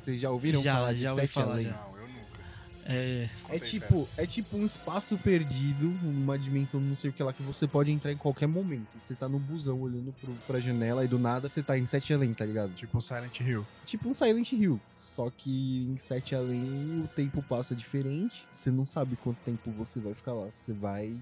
Vocês 0.00 0.20
já 0.20 0.30
ouviram 0.30 0.62
Já, 0.62 0.74
falar 0.74 0.92
de 0.94 1.00
já 1.00 1.10
ouvi 1.10 1.20
Sete 1.22 1.32
falar, 1.34 1.52
Além? 1.52 1.66
já. 1.66 1.70
Não, 1.72 1.96
eu 1.98 2.08
nunca. 2.08 2.40
É. 2.86 3.28
É 3.50 3.58
tipo, 3.58 4.08
é 4.16 4.26
tipo 4.26 4.56
um 4.56 4.64
espaço 4.64 5.16
perdido, 5.18 5.88
uma 6.02 6.36
dimensão 6.38 6.80
não 6.80 6.94
sei 6.94 7.10
o 7.10 7.12
que 7.12 7.22
lá, 7.22 7.32
que 7.32 7.42
você 7.42 7.68
pode 7.68 7.92
entrar 7.92 8.10
em 8.10 8.16
qualquer 8.16 8.48
momento. 8.48 8.88
Você 9.00 9.14
tá 9.14 9.28
no 9.28 9.38
busão 9.38 9.80
olhando 9.80 10.12
pro, 10.20 10.32
pra 10.46 10.58
janela 10.58 11.04
e 11.04 11.08
do 11.08 11.18
nada 11.18 11.48
você 11.48 11.62
tá 11.62 11.78
em 11.78 11.86
Sete 11.86 12.12
Além, 12.12 12.32
tá 12.34 12.44
ligado? 12.44 12.72
Tipo 12.74 12.98
um 12.98 13.00
Silent 13.00 13.38
Hill. 13.40 13.66
Tipo 13.84 14.08
um 14.08 14.14
Silent 14.14 14.52
Hill. 14.52 14.80
Só 14.98 15.30
que 15.30 15.86
em 15.92 15.98
Sete 15.98 16.34
Além 16.34 17.02
o 17.04 17.08
tempo 17.14 17.42
passa 17.42 17.74
diferente. 17.76 18.46
Você 18.52 18.70
não 18.70 18.84
sabe 18.86 19.14
quanto 19.16 19.38
tempo 19.44 19.70
você 19.70 20.00
vai 20.00 20.14
ficar 20.14 20.32
lá. 20.32 20.48
Você 20.52 20.72
vai. 20.72 21.14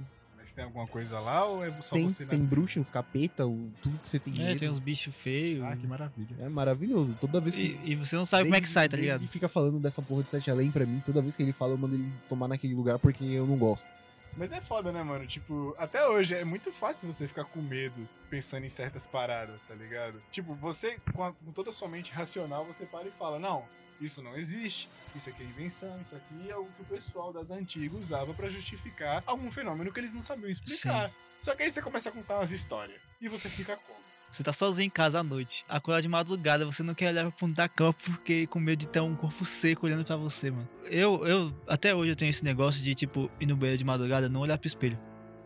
Mas 0.49 0.53
tem 0.55 0.65
alguma 0.65 0.87
coisa 0.87 1.21
lá 1.21 1.45
ou 1.45 1.63
é 1.63 1.71
só 1.83 1.95
Tem, 1.95 2.09
você 2.09 2.25
na... 2.25 2.31
tem 2.31 2.41
bruxa, 2.43 2.81
uns 2.81 2.91
capeta, 2.91 3.47
o- 3.47 3.71
tudo 3.83 3.99
que 3.99 4.09
você 4.09 4.19
tem 4.19 4.33
É, 4.39 4.47
medo. 4.49 4.59
tem 4.61 4.71
uns 4.71 4.79
bichos 4.79 5.15
feios. 5.15 5.63
Ah, 5.63 5.77
que 5.77 5.87
maravilha. 5.87 6.35
É 6.41 6.49
maravilhoso. 6.49 7.15
Toda 7.21 7.39
vez 7.39 7.55
que. 7.55 7.79
E, 7.85 7.93
e 7.93 7.95
você 7.95 8.17
não 8.17 8.25
sabe 8.25 8.45
como 8.45 8.55
é 8.55 8.59
que 8.59 8.63
Desde- 8.63 8.73
sai, 8.73 8.89
tá 8.89 8.97
desde 8.97 9.13
ligado? 9.13 9.29
fica 9.31 9.47
falando 9.47 9.79
dessa 9.79 10.01
porra 10.01 10.23
de 10.23 10.31
Sete 10.31 10.51
Além 10.51 10.71
pra 10.71 10.87
mim. 10.87 11.03
Toda 11.05 11.21
vez 11.21 11.37
que 11.37 11.43
ele 11.43 11.53
fala, 11.53 11.73
eu 11.75 11.79
mando 11.79 11.97
ele 11.97 12.11
tomar 12.31 12.49
naquele 12.49 12.75
lugar 12.75 12.99
porque 12.99 13.23
eu 13.25 13.47
não 13.47 13.59
gosto. 13.59 13.87
Mas 14.39 14.51
é 14.51 14.61
foda, 14.63 14.91
né, 14.91 15.03
mano? 15.03 15.27
Tipo, 15.27 15.75
até 15.77 16.07
hoje 16.09 16.35
é 16.35 16.45
muito 16.47 16.73
fácil 16.73 17.13
você 17.13 17.29
ficar 17.29 17.45
com 17.45 17.61
medo 17.61 18.09
pensando 18.31 18.65
em 18.65 18.69
certas 18.71 19.07
paradas, 19.07 19.61
tá 19.69 19.75
ligado? 19.75 20.23
Tipo, 20.31 20.55
você, 20.55 20.97
com, 21.13 21.25
a- 21.25 21.33
com 21.33 21.53
toda 21.53 21.69
a 21.69 21.73
sua 21.75 21.89
mente 21.89 22.11
racional, 22.11 22.65
você 22.65 22.87
para 22.87 23.07
e 23.07 23.11
fala: 23.11 23.39
Não, 23.39 23.65
isso 24.01 24.23
não 24.23 24.37
existe, 24.37 24.89
isso 25.15 25.29
aqui 25.29 25.43
é 25.43 25.47
invenção, 25.47 26.01
isso 26.01 26.15
aqui 26.15 26.51
é 26.51 26.57
o 26.57 26.65
que 26.65 26.83
o 26.83 26.85
pessoal 26.85 27.33
das 27.33 27.51
antigas 27.51 27.99
usava 27.99 28.33
pra 28.35 28.49
justificar 28.49 29.23
algum 29.27 29.51
fenômeno 29.51 29.93
que 29.93 30.01
eles 30.01 30.13
não 30.13 30.21
sabiam 30.21 30.51
explicar. 30.51 31.11
Só 31.41 31.55
que 31.55 31.63
aí 31.63 31.71
você 31.71 31.81
começa 31.81 32.09
a 32.09 32.13
contar 32.13 32.37
umas 32.37 32.51
histórias 32.51 33.01
e 33.21 33.29
você 33.29 33.49
fica 33.49 33.77
como? 33.77 33.99
Você 34.31 34.43
tá 34.43 34.53
sozinho 34.53 34.87
em 34.87 34.91
casa 34.91 35.21
à 35.21 35.23
noite, 35.23 35.65
acordar 35.69 36.03
de 36.03 36.09
madrugada, 36.09 36.67
você 36.67 36.83
não 36.83 36.95
quer 36.95 37.09
olhar 37.09 37.23
pro 37.23 37.39
fundo 37.39 37.55
da 37.55 37.69
cama 37.69 37.95
porque 37.95 38.47
com 38.47 38.61
medo 38.61 38.81
de 38.81 38.89
ter 38.89 39.01
um 39.01 39.17
corpo 39.17 39.45
seco 39.45 39.87
olhando 39.87 40.05
pra 40.05 40.17
você, 40.17 40.51
mano. 40.51 40.69
Eu, 40.85 41.27
eu, 41.27 41.55
até 41.67 41.95
hoje 41.95 42.11
eu 42.11 42.17
tenho 42.17 42.29
esse 42.29 42.45
negócio 42.45 42.83
de, 42.83 42.95
tipo, 42.95 43.31
ir 43.41 43.47
no 43.47 43.57
banheiro 43.57 43.79
de 43.79 43.85
madrugada 43.85 44.29
não 44.29 44.41
olhar 44.41 44.59
pro 44.59 44.67
espelho. 44.67 44.99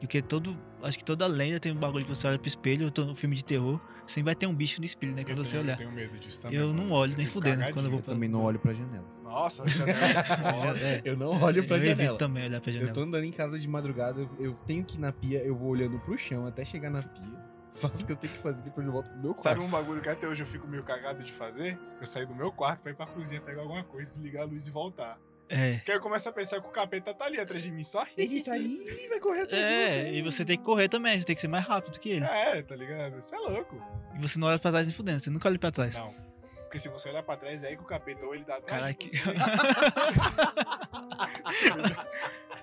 Porque 0.03 0.21
todo, 0.21 0.59
acho 0.83 0.99
que 0.99 1.05
toda 1.05 1.27
lenda 1.29 1.61
tem 1.61 1.71
um 1.71 1.77
bagulho 1.77 2.05
que 2.05 2.13
você 2.13 2.27
olha 2.27 2.39
pro 2.39 2.49
espelho, 2.49 2.87
eu 2.87 2.91
tô 2.91 3.05
no 3.05 3.15
filme 3.15 3.37
de 3.37 3.45
terror, 3.45 3.81
sempre 4.05 4.25
vai 4.25 4.35
ter 4.35 4.47
um 4.49 4.55
bicho 4.55 4.81
no 4.81 4.85
espelho, 4.85 5.15
né, 5.15 5.23
quando 5.23 5.39
eu 5.39 5.45
você 5.45 5.53
tenho, 5.53 5.63
olhar. 5.63 5.73
Eu 5.75 5.79
tenho 5.79 5.93
medo 5.93 6.19
disso 6.19 6.43
também. 6.43 6.59
Eu 6.59 6.75
não 6.75 6.91
olho 6.91 7.17
nem 7.17 7.25
fico 7.25 7.39
fudendo 7.39 7.63
quando 7.73 7.85
eu 7.87 7.91
vou 7.93 8.01
Eu 8.01 8.05
também 8.05 8.29
não 8.29 8.43
olho 8.43 8.59
pra 8.59 8.75
janela. 8.75 9.07
Nossa, 9.23 9.67
já 9.71 9.85
é 9.87 10.25
foda. 10.25 10.79
É, 10.81 11.03
Eu 11.05 11.17
não 11.17 11.41
olho 11.41 11.65
pra 11.65 11.77
eu 11.77 11.81
janela. 11.81 12.03
evito 12.03 12.17
também 12.17 12.45
olhar 12.45 12.61
pra 12.61 12.73
janela. 12.73 12.91
Eu 12.91 12.95
tô 12.95 13.01
andando 13.03 13.25
em 13.25 13.31
casa 13.31 13.59
de 13.59 13.69
madrugada, 13.69 14.21
eu, 14.21 14.29
eu 14.41 14.55
tenho 14.67 14.85
que 14.85 14.97
ir 14.97 15.01
na 15.01 15.13
pia, 15.13 15.39
eu 15.45 15.55
vou 15.55 15.69
olhando 15.69 15.99
pro 16.01 16.19
chão 16.19 16.47
até 16.47 16.65
chegar 16.65 16.91
na 16.91 17.03
pia. 17.03 17.53
Faço 17.73 18.03
o 18.03 18.07
que 18.07 18.13
eu 18.13 18.17
tenho 18.17 18.33
que 18.33 18.39
fazer, 18.41 18.61
depois 18.63 18.85
eu 18.87 18.93
volto 18.93 19.09
pro 19.09 19.19
meu 19.21 19.35
quarto. 19.35 19.43
Sabe 19.43 19.61
um 19.61 19.69
bagulho 19.69 20.03
que 20.03 20.09
até 20.09 20.27
hoje 20.27 20.43
eu 20.43 20.47
fico 20.47 20.69
meio 20.69 20.83
cagado 20.83 21.23
de 21.23 21.33
fazer? 21.33 21.79
Eu 22.01 22.07
sair 22.07 22.27
do 22.27 22.35
meu 22.35 22.51
quarto 22.51 22.83
pra 22.83 22.91
ir 22.91 22.95
pra 22.95 23.07
cozinha 23.07 23.41
pegar 23.41 23.63
alguma 23.63 23.85
coisa, 23.85 24.11
desligar 24.11 24.43
a 24.43 24.47
luz 24.47 24.67
e 24.67 24.71
voltar. 24.71 25.17
É. 25.55 25.81
Que 25.85 25.91
aí 25.93 25.99
eu 25.99 26.01
começo 26.01 26.27
a 26.29 26.33
pensar 26.33 26.61
que 26.61 26.67
o 26.67 26.71
capeta 26.71 27.13
tá 27.13 27.27
ali 27.27 27.39
atrás 27.39 27.63
de 27.63 27.71
mim, 27.71 27.85
só 27.85 28.07
Ele 28.17 28.43
tá 28.43 28.53
ali 28.55 28.79
e 29.05 29.09
vai 29.09 29.21
correr 29.21 29.43
atrás 29.43 29.67
de 29.67 29.73
É, 29.73 29.87
você. 29.87 30.11
e 30.13 30.23
você 30.23 30.45
tem 30.47 30.57
que 30.57 30.65
correr 30.65 30.89
também, 30.89 31.19
você 31.19 31.27
tem 31.27 31.35
que 31.37 31.43
ser 31.43 31.49
mais 31.49 31.67
rápido 31.67 32.01
que 32.01 32.09
ele. 32.09 32.25
É, 32.25 32.63
tá 32.63 32.75
ligado? 32.75 33.17
Você 33.21 33.35
é 33.35 33.39
louco. 33.39 33.77
E 34.15 34.19
você 34.23 34.39
não 34.39 34.49
olha 34.49 34.59
pra 34.59 34.71
trás 34.71 34.87
nem 34.87 34.97
fudendo, 34.97 35.21
você 35.21 35.29
nunca 35.31 35.49
olha 35.49 35.59
pra 35.59 35.71
trás. 35.71 35.97
Não. 35.99 36.15
Porque 36.63 36.79
se 36.79 36.89
você 36.89 37.11
olhar 37.11 37.23
pra 37.23 37.37
trás, 37.37 37.63
é 37.63 37.69
aí 37.69 37.77
que 37.77 37.83
o 37.83 37.87
capeta 37.87 38.25
ou 38.25 38.35
ele 38.35 38.45
tá 38.45 38.57
atrás 38.57 38.81
Caralho, 38.81 38.97
de 38.99 39.09
você. 39.09 39.21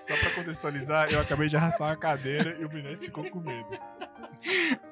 Só 0.00 0.16
pra 0.16 0.30
contextualizar, 0.30 1.12
eu 1.12 1.20
acabei 1.20 1.48
de 1.48 1.56
arrastar 1.56 1.88
uma 1.88 1.96
cadeira 1.96 2.56
e 2.58 2.64
o 2.64 2.68
Binete 2.68 3.04
ficou 3.04 3.28
com 3.30 3.40
medo. 3.40 3.68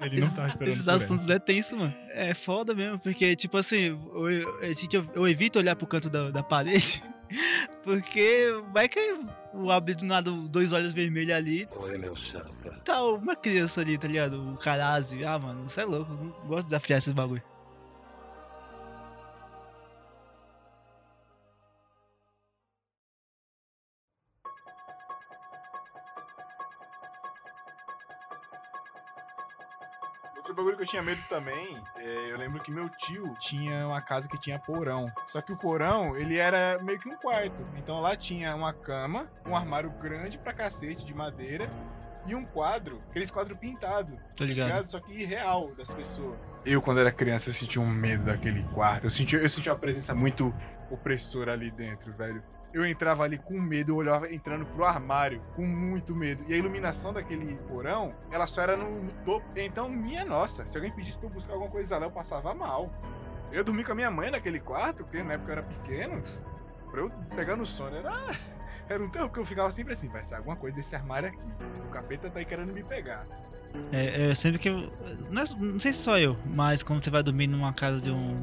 Ele 0.02 0.20
não 0.20 0.28
tava 0.34 0.48
esperando 0.48 0.72
Esses 0.74 0.88
assuntos 0.88 1.28
é 1.30 1.38
tenso, 1.38 1.76
mano. 1.76 1.94
É 2.10 2.34
foda 2.34 2.74
mesmo, 2.74 2.98
porque, 2.98 3.34
tipo 3.34 3.56
assim, 3.56 3.84
eu, 4.14 4.30
eu, 4.30 4.62
eu- 4.62 5.10
eu 5.14 5.28
evito 5.28 5.58
olhar 5.58 5.74
pro 5.74 5.86
canto 5.86 6.10
da, 6.10 6.30
da 6.30 6.42
parede, 6.42 7.02
porque 7.84 8.48
vai 8.72 8.88
que 8.88 8.98
eu 8.98 9.70
abro 9.70 9.94
do 9.94 10.04
nada 10.04 10.30
dois 10.30 10.72
olhos 10.72 10.92
vermelhos 10.92 11.34
ali, 11.34 11.68
Oi, 11.76 11.98
meu 11.98 12.14
chapa. 12.16 12.50
tá 12.84 13.02
uma 13.02 13.34
criança 13.36 13.80
ali, 13.80 13.96
tá 13.98 14.06
ligado? 14.08 14.52
O 14.52 14.56
Carazi. 14.56 15.24
Ah, 15.24 15.38
mano, 15.38 15.68
você 15.68 15.80
é 15.80 15.84
louco, 15.84 16.12
não 16.12 16.30
gosto 16.46 16.64
de 16.64 16.70
desafiar 16.70 16.98
esses 16.98 17.12
bagulho. 17.12 17.42
Bagulho 30.58 30.76
que 30.76 30.82
eu 30.82 30.86
tinha 30.86 31.02
medo 31.02 31.22
também, 31.28 31.76
é, 31.96 32.30
eu 32.32 32.36
lembro 32.36 32.60
que 32.60 32.70
meu 32.70 32.88
tio 32.88 33.34
tinha 33.40 33.86
uma 33.86 34.00
casa 34.00 34.28
que 34.28 34.38
tinha 34.38 34.58
porão. 34.58 35.06
Só 35.26 35.40
que 35.40 35.52
o 35.52 35.56
porão, 35.56 36.16
ele 36.16 36.36
era 36.36 36.78
meio 36.82 36.98
que 36.98 37.08
um 37.08 37.16
quarto. 37.16 37.56
Então 37.76 38.00
lá 38.00 38.16
tinha 38.16 38.54
uma 38.54 38.72
cama, 38.72 39.26
um 39.46 39.56
armário 39.56 39.90
grande 39.90 40.38
pra 40.38 40.52
cacete 40.52 41.04
de 41.04 41.14
madeira 41.14 41.68
e 42.26 42.34
um 42.34 42.44
quadro, 42.44 43.02
aqueles 43.08 43.30
quadros 43.30 43.56
pintados, 43.58 44.14
Tá 44.36 44.44
ligado? 44.44 44.66
ligado? 44.68 44.90
Só 44.90 45.00
que 45.00 45.24
real 45.24 45.74
das 45.74 45.90
pessoas. 45.90 46.60
Eu, 46.64 46.82
quando 46.82 47.00
era 47.00 47.10
criança, 47.10 47.48
eu 47.48 47.54
sentia 47.54 47.80
um 47.80 47.86
medo 47.86 48.24
daquele 48.24 48.62
quarto. 48.64 49.04
Eu 49.04 49.10
sentia, 49.10 49.38
eu 49.38 49.48
sentia 49.48 49.72
uma 49.72 49.78
presença 49.78 50.14
muito 50.14 50.54
opressora 50.90 51.52
ali 51.52 51.70
dentro, 51.70 52.12
velho. 52.12 52.42
Eu 52.72 52.84
entrava 52.84 53.24
ali 53.24 53.38
com 53.38 53.58
medo, 53.58 53.92
eu 53.92 53.96
olhava 53.96 54.32
entrando 54.32 54.66
pro 54.66 54.84
armário 54.84 55.40
com 55.56 55.66
muito 55.66 56.14
medo. 56.14 56.44
E 56.46 56.52
a 56.52 56.56
iluminação 56.56 57.12
daquele 57.12 57.56
porão, 57.66 58.14
ela 58.30 58.46
só 58.46 58.62
era 58.62 58.76
no, 58.76 59.10
topo. 59.24 59.46
Então, 59.56 59.88
minha 59.88 60.24
nossa, 60.24 60.66
se 60.66 60.76
alguém 60.76 60.92
pedisse 60.92 61.18
pra 61.18 61.28
eu 61.28 61.32
buscar 61.32 61.54
alguma 61.54 61.70
coisa 61.70 61.96
lá, 61.98 62.06
eu 62.06 62.10
passava 62.10 62.52
mal. 62.54 62.90
Eu 63.50 63.64
dormi 63.64 63.82
com 63.82 63.92
a 63.92 63.94
minha 63.94 64.10
mãe 64.10 64.30
naquele 64.30 64.60
quarto, 64.60 65.04
porque 65.04 65.22
na 65.22 65.34
época 65.34 65.50
eu 65.50 65.58
era 65.58 65.62
pequeno. 65.62 66.22
Pra 66.90 67.00
eu 67.00 67.10
pegar 67.34 67.56
no 67.56 67.64
sono, 67.64 67.96
era, 67.96 68.12
era 68.88 69.02
um 69.02 69.08
terror, 69.08 69.28
porque 69.28 69.40
eu 69.40 69.46
ficava 69.46 69.70
sempre 69.70 69.94
assim, 69.94 70.08
vai 70.08 70.22
ser 70.22 70.34
alguma 70.34 70.56
coisa 70.56 70.76
desse 70.76 70.94
armário 70.94 71.30
aqui. 71.30 71.38
O 71.86 71.90
capeta 71.90 72.28
tá 72.28 72.38
aí 72.38 72.44
querendo 72.44 72.72
me 72.72 72.82
pegar. 72.82 73.26
É, 73.92 74.30
é 74.30 74.34
sempre 74.34 74.58
que 74.58 74.68
eu. 74.68 74.92
Não, 75.30 75.42
é- 75.42 75.46
não 75.58 75.80
sei 75.80 75.92
se 75.92 76.00
só 76.00 76.18
eu, 76.18 76.36
mas 76.46 76.82
quando 76.82 77.02
você 77.02 77.10
vai 77.10 77.22
dormir 77.22 77.46
numa 77.46 77.72
casa 77.72 78.00
de 78.00 78.10
um. 78.10 78.34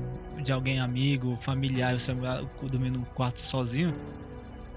de 0.41 0.51
alguém 0.51 0.79
amigo, 0.79 1.35
familiar, 1.41 1.95
e 1.95 1.99
você 1.99 2.13
vai 2.13 2.47
dormir 2.69 2.91
num 2.91 3.03
quarto 3.03 3.39
sozinho, 3.39 3.93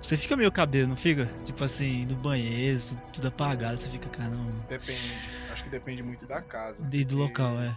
você 0.00 0.16
fica 0.16 0.34
meio 0.36 0.50
cabelo, 0.50 0.88
não 0.88 0.96
fica? 0.96 1.28
Tipo 1.44 1.62
assim, 1.64 2.06
no 2.06 2.14
banheiro, 2.16 2.80
tudo 3.12 3.28
apagado, 3.28 3.76
você 3.78 3.88
fica, 3.88 4.08
caramba. 4.08 4.50
Depende. 4.68 5.28
Acho 5.52 5.64
que 5.64 5.70
depende 5.70 6.02
muito 6.02 6.26
da 6.26 6.40
casa. 6.40 6.82
E 6.90 7.04
do 7.04 7.16
porque- 7.16 7.42
local, 7.42 7.60
é. 7.60 7.76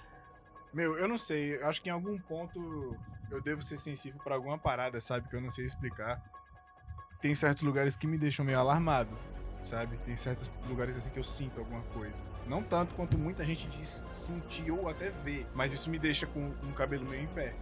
Meu, 0.73 0.97
eu 0.97 1.07
não 1.07 1.17
sei. 1.17 1.55
eu 1.57 1.67
Acho 1.67 1.81
que 1.81 1.89
em 1.89 1.91
algum 1.91 2.17
ponto 2.17 2.95
eu 3.29 3.41
devo 3.41 3.61
ser 3.61 3.75
sensível 3.77 4.21
pra 4.23 4.35
alguma 4.35 4.57
parada, 4.57 5.01
sabe? 5.01 5.27
Que 5.27 5.35
eu 5.35 5.41
não 5.41 5.51
sei 5.51 5.65
explicar. 5.65 6.21
Tem 7.21 7.35
certos 7.35 7.63
lugares 7.63 7.95
que 7.97 8.07
me 8.07 8.17
deixam 8.17 8.43
meio 8.45 8.57
alarmado, 8.57 9.09
sabe? 9.63 9.97
Tem 10.05 10.15
certos 10.15 10.49
lugares 10.67 10.97
assim 10.97 11.09
que 11.09 11.19
eu 11.19 11.23
sinto 11.23 11.59
alguma 11.59 11.81
coisa. 11.93 12.23
Não 12.47 12.63
tanto 12.63 12.93
quanto 12.95 13.17
muita 13.17 13.45
gente 13.45 13.67
diz 13.67 14.03
sentir 14.11 14.71
ou 14.71 14.89
até 14.89 15.11
ver, 15.23 15.45
mas 15.53 15.73
isso 15.73 15.89
me 15.89 15.99
deixa 15.99 16.25
com 16.25 16.51
um 16.63 16.71
cabelo 16.73 17.07
meio 17.07 17.23
em 17.23 17.27
pé. 17.27 17.53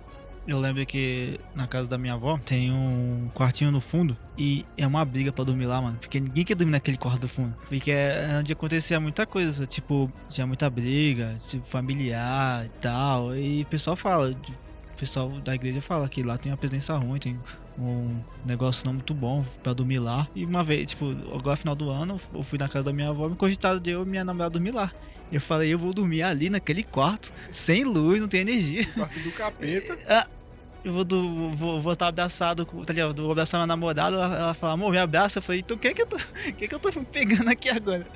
Eu 0.47 0.59
lembro 0.59 0.83
que 0.85 1.39
na 1.53 1.67
casa 1.67 1.87
da 1.87 1.97
minha 1.97 2.13
avó 2.13 2.39
tem 2.43 2.71
um 2.71 3.29
quartinho 3.35 3.71
no 3.71 3.79
fundo 3.79 4.17
e 4.35 4.65
é 4.77 4.87
uma 4.87 5.03
briga 5.05 5.31
pra 5.31 5.43
dormir 5.43 5.67
lá, 5.67 5.79
mano. 5.81 5.97
Porque 5.99 6.19
ninguém 6.19 6.43
quer 6.43 6.55
dormir 6.55 6.71
naquele 6.71 6.97
quarto 6.97 7.19
do 7.19 7.27
fundo. 7.27 7.55
Porque 7.67 7.91
é 7.91 8.37
onde 8.39 8.51
acontecia 8.51 8.99
muita 8.99 9.27
coisa. 9.27 9.67
Tipo, 9.67 10.11
tinha 10.27 10.47
muita 10.47 10.67
briga, 10.69 11.37
tipo, 11.45 11.67
familiar 11.67 12.65
e 12.65 12.69
tal. 12.81 13.35
E 13.35 13.61
o 13.61 13.65
pessoal 13.67 13.95
fala, 13.95 14.31
o 14.31 14.97
pessoal 14.97 15.29
da 15.41 15.53
igreja 15.53 15.81
fala 15.81 16.09
que 16.09 16.23
lá 16.23 16.35
tem 16.37 16.51
uma 16.51 16.57
presença 16.57 16.97
ruim, 16.97 17.19
tem 17.19 17.39
um 17.79 18.19
negócio 18.45 18.85
não 18.85 18.93
muito 18.93 19.13
bom 19.13 19.45
pra 19.63 19.73
dormir 19.73 19.99
lá. 19.99 20.27
E 20.35 20.45
uma 20.45 20.63
vez, 20.63 20.87
tipo, 20.87 21.11
agora 21.33 21.55
final 21.55 21.75
do 21.75 21.89
ano, 21.89 22.19
eu 22.33 22.43
fui 22.43 22.59
na 22.59 22.67
casa 22.67 22.85
da 22.85 22.93
minha 22.93 23.09
avó, 23.09 23.29
me 23.29 23.35
cogitaram 23.35 23.79
de 23.79 23.89
eu 23.89 24.03
e 24.03 24.05
minha 24.05 24.23
namorada 24.23 24.53
dormir 24.53 24.71
lá. 24.71 24.91
Eu 25.31 25.39
falei, 25.39 25.71
eu 25.71 25.77
vou 25.77 25.93
dormir 25.93 26.23
ali 26.23 26.49
naquele 26.49 26.83
quarto, 26.83 27.31
sem 27.51 27.83
luz, 27.83 28.19
não 28.19 28.27
tem 28.27 28.41
energia. 28.41 28.81
O 28.81 28.93
quarto 28.93 29.19
do 29.19 29.31
capeta. 29.31 30.27
Eu 30.83 30.93
vou, 30.93 31.03
do, 31.03 31.51
vou, 31.51 31.81
vou 31.81 31.91
estar 31.91 32.07
abraçado, 32.07 32.65
com, 32.65 32.83
tá 32.85 32.93
ligado? 32.93 33.21
Vou 33.21 33.31
abraçar 33.31 33.59
minha 33.59 33.67
namorada, 33.67 34.15
ela, 34.15 34.35
ela 34.37 34.53
fala, 34.53 34.73
amor, 34.73 34.91
me 34.91 34.97
abraça. 34.97 35.39
Eu 35.39 35.43
falei, 35.43 35.59
então 35.59 35.75
o 35.75 35.79
que 35.79 35.89
é 35.89 35.93
que 35.93 36.01
eu 36.01 36.07
tô, 36.07 36.17
que 36.57 36.63
é 36.65 36.67
que 36.67 36.73
eu 36.73 36.79
tô 36.79 36.89
pegando 37.03 37.49
aqui 37.49 37.69
agora? 37.69 38.07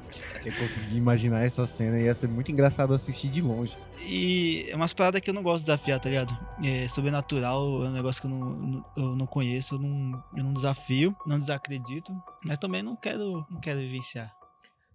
Eu 0.46 0.54
consegui 0.54 0.96
imaginar 0.96 1.44
essa 1.44 1.66
cena 1.66 2.00
e 2.00 2.04
ia 2.06 2.14
ser 2.16 2.28
muito 2.30 2.50
engraçado 2.52 2.94
assistir 2.94 3.28
de 3.30 3.42
longe. 3.42 3.78
E 4.00 4.66
é 4.70 4.76
umas 4.76 4.94
paradas 4.94 5.20
que 5.22 5.30
eu 5.30 5.34
não 5.34 5.44
gosto 5.44 5.60
de 5.60 5.66
desafiar, 5.66 6.00
tá 6.00 6.08
ligado? 6.10 6.38
É, 6.64 6.88
sobrenatural 6.88 7.84
é 7.86 7.90
um 7.90 7.92
negócio 7.92 8.22
que 8.22 8.28
eu 8.28 8.32
não, 8.32 8.40
não- 8.56 8.86
eu 8.96 9.16
não 9.16 9.26
conheço, 9.28 9.76
eu 9.76 9.80
não, 9.80 10.24
eu 10.36 10.44
não 10.44 10.54
desafio, 10.54 11.14
não 11.26 11.38
desacredito, 11.38 12.14
mas 12.46 12.58
também 12.58 12.82
não 12.82 12.96
quero, 12.96 13.46
não 13.50 13.60
quero 13.60 13.80
vivenciar. 13.80 14.34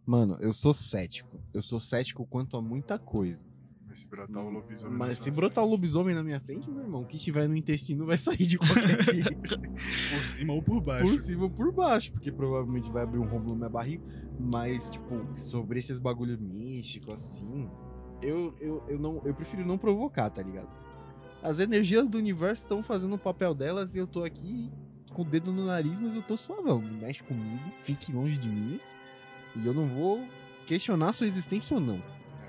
Mano, 0.07 0.39
eu 0.41 0.55
sou 0.55 0.73
cético. 0.73 1.39
Eu 1.53 1.61
sou 1.61 1.79
cético 1.79 2.27
quanto 2.27 2.57
a 2.57 2.63
muita 2.63 2.99
coisa. 2.99 3.45
Vai 3.99 4.03
se 4.05 4.09
brotar 4.09 4.45
o 4.45 4.51
lobisomem. 4.51 4.99
Mas 4.99 5.19
se 5.19 5.31
brotar 5.31 5.65
o 5.65 5.69
lobisomem 5.69 6.15
na 6.15 6.23
minha 6.23 6.41
frente, 6.41 6.71
meu 6.71 6.83
irmão, 6.83 7.03
o 7.03 7.07
que 7.07 7.17
estiver 7.17 7.49
no 7.49 7.57
intestino 7.57 8.07
vai 8.07 8.17
sair 8.17 8.47
de 8.47 8.59
qualquer 8.59 9.03
jeito. 9.03 9.59
Por 9.61 10.29
cima 10.29 10.53
ou 10.53 10.63
por 10.63 10.81
baixo. 10.81 11.09
por 11.09 11.19
cima 11.19 11.43
ou 11.45 11.51
por 11.51 11.73
baixo, 11.73 12.13
porque 12.13 12.31
provavelmente 12.31 12.91
vai 12.93 13.03
abrir 13.03 13.19
um 13.19 13.27
rombo 13.27 13.51
na 13.51 13.57
minha 13.57 13.69
barriga. 13.69 14.05
Mas, 14.39 14.89
tipo, 14.91 15.27
sobre 15.35 15.81
esses 15.81 15.99
bagulho 15.99 16.39
místico, 16.41 17.13
assim, 17.13 17.69
eu, 18.23 18.55
eu, 18.61 18.85
eu, 18.89 18.99
não, 18.99 19.21
eu 19.25 19.35
prefiro 19.35 19.67
não 19.67 19.77
provocar, 19.77 20.31
tá 20.31 20.43
ligado? 20.43 20.69
As 21.43 21.59
energias 21.59 22.09
do 22.09 22.19
universo 22.19 22.65
estão 22.65 22.83
fazendo 22.83 23.15
o 23.15 23.19
papel 23.19 23.55
delas 23.55 23.95
e 23.95 23.99
eu 23.99 24.07
tô 24.07 24.23
aqui 24.23 24.71
com 25.13 25.23
o 25.23 25.25
dedo 25.25 25.53
no 25.53 25.67
nariz, 25.67 25.99
mas 25.99 26.15
eu 26.15 26.23
tô 26.23 26.37
suavão. 26.37 26.81
Não 26.81 27.01
mexe 27.01 27.23
comigo, 27.23 27.73
fique 27.85 28.13
longe 28.13 28.39
de 28.39 28.49
mim. 28.49 28.81
E 29.57 29.67
eu 29.67 29.75
não 29.75 29.87
vou 29.87 30.25
questionar 30.67 31.13
sua 31.13 31.27
existência 31.27 31.75
ou 31.75 31.81
não. 31.81 32.01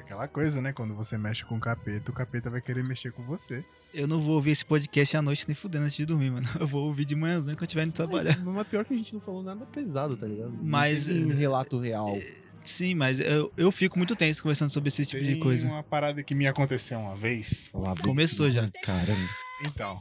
É 0.10 0.14
aquela 0.14 0.28
coisa, 0.28 0.60
né? 0.60 0.74
Quando 0.74 0.96
você 0.96 1.18
mexe 1.20 1.46
com 1.46 1.56
o 1.56 1.60
capeta, 1.60 2.10
o 2.10 2.14
capeta 2.14 2.50
vai 2.50 2.60
querer 2.62 2.84
mexer 2.84 3.12
com 3.12 3.22
você. 3.24 3.64
Eu 3.94 4.08
não 4.08 4.20
vou 4.20 4.36
ouvir 4.36 4.52
esse 4.52 4.66
podcast 4.66 5.16
à 5.16 5.22
noite 5.22 5.46
nem 5.48 5.54
fudendo 5.54 5.86
antes 5.86 5.96
de 5.98 6.06
dormir, 6.06 6.32
mano. 6.32 6.48
Eu 6.60 6.66
vou 6.66 6.88
ouvir 6.88 7.06
de 7.06 7.16
manhãzinha 7.16 7.56
quando 7.56 7.62
eu 7.62 7.66
estiver 7.68 7.84
indo 7.86 7.94
trabalhar. 7.94 8.36
Mas 8.40 8.46
mas 8.56 8.68
pior 8.68 8.84
que 8.86 8.94
a 8.94 8.98
gente 8.98 9.14
não 9.14 9.22
falou 9.22 9.44
nada 9.44 9.66
pesado, 9.68 10.18
tá 10.18 10.26
ligado? 10.26 10.52
Mas- 10.62 11.06
teve 11.06 11.26
um 11.26 11.36
relato 11.38 11.80
real. 11.80 12.18
Sim, 12.64 12.94
mas 12.96 13.20
eu, 13.20 13.52
eu 13.56 13.72
fico 13.72 13.98
muito 13.98 14.16
tenso 14.16 14.42
conversando 14.42 14.70
sobre 14.70 14.90
esse 14.90 15.06
tipo 15.06 15.24
de 15.24 15.32
Tem 15.34 15.40
coisa. 15.40 15.68
uma 15.68 15.84
parada 15.84 16.22
que 16.24 16.34
me 16.36 16.46
aconteceu 16.48 17.00
uma 17.00 17.16
vez. 17.16 17.70
Lá 17.74 17.96
Começou 17.96 18.50
já. 18.50 18.68
Caramba. 18.84 19.30
Então, 19.68 20.00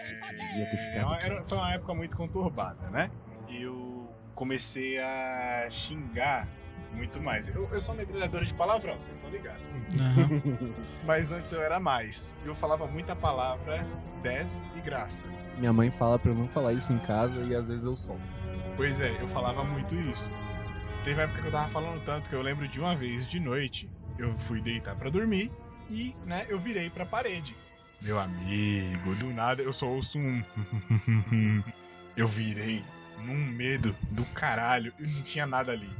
é, 0.00 0.64
quieto. 0.64 1.12
era- 1.24 1.44
foi 1.44 1.58
uma 1.58 1.72
época 1.74 1.94
muito 1.94 2.16
conturbada, 2.16 2.88
né? 2.90 3.10
E 3.48 3.62
eu 3.62 4.08
comecei 4.34 4.98
a 4.98 5.66
xingar 5.70 6.48
muito 6.92 7.20
mais. 7.20 7.48
Eu, 7.48 7.68
eu 7.72 7.80
sou 7.80 7.94
uma 7.94 8.02
metralhadora 8.02 8.44
de 8.44 8.54
palavrão, 8.54 8.94
vocês 9.00 9.16
estão 9.16 9.30
ligados. 9.30 9.62
Aham. 10.00 10.74
Mas 11.04 11.32
antes 11.32 11.52
eu 11.52 11.62
era 11.62 11.78
mais. 11.78 12.34
Eu 12.44 12.54
falava 12.54 12.86
muita 12.86 13.14
palavra 13.14 13.86
10 14.22 14.70
e 14.76 14.80
graça. 14.80 15.24
Minha 15.58 15.72
mãe 15.72 15.90
fala 15.90 16.18
pra 16.18 16.30
eu 16.30 16.34
não 16.34 16.48
falar 16.48 16.72
isso 16.72 16.92
em 16.92 16.98
casa 16.98 17.38
e 17.40 17.54
às 17.54 17.68
vezes 17.68 17.84
eu 17.84 17.96
solto. 17.96 18.22
Pois 18.76 19.00
é, 19.00 19.20
eu 19.20 19.26
falava 19.28 19.64
muito 19.64 19.94
isso. 19.94 20.30
Teve 21.04 21.20
uma 21.20 21.24
época 21.24 21.40
que 21.40 21.48
eu 21.48 21.52
tava 21.52 21.68
falando 21.68 22.04
tanto 22.04 22.28
que 22.28 22.34
eu 22.34 22.42
lembro 22.42 22.68
de 22.68 22.78
uma 22.78 22.94
vez 22.94 23.26
de 23.26 23.40
noite, 23.40 23.90
eu 24.18 24.34
fui 24.40 24.60
deitar 24.60 24.94
pra 24.94 25.10
dormir 25.10 25.50
e, 25.90 26.14
né, 26.24 26.46
eu 26.48 26.58
virei 26.58 26.90
pra 26.90 27.06
parede. 27.06 27.56
Meu 28.00 28.18
amigo, 28.18 29.14
do 29.16 29.26
nada 29.32 29.62
eu 29.62 29.72
só 29.72 29.86
ouço 29.86 30.18
um. 30.18 30.42
eu 32.16 32.28
virei 32.28 32.84
num 33.24 33.36
medo 33.36 33.96
do 34.10 34.24
caralho 34.26 34.92
e 34.98 35.02
não 35.02 35.22
tinha 35.22 35.46
nada 35.46 35.72
ali. 35.72 35.90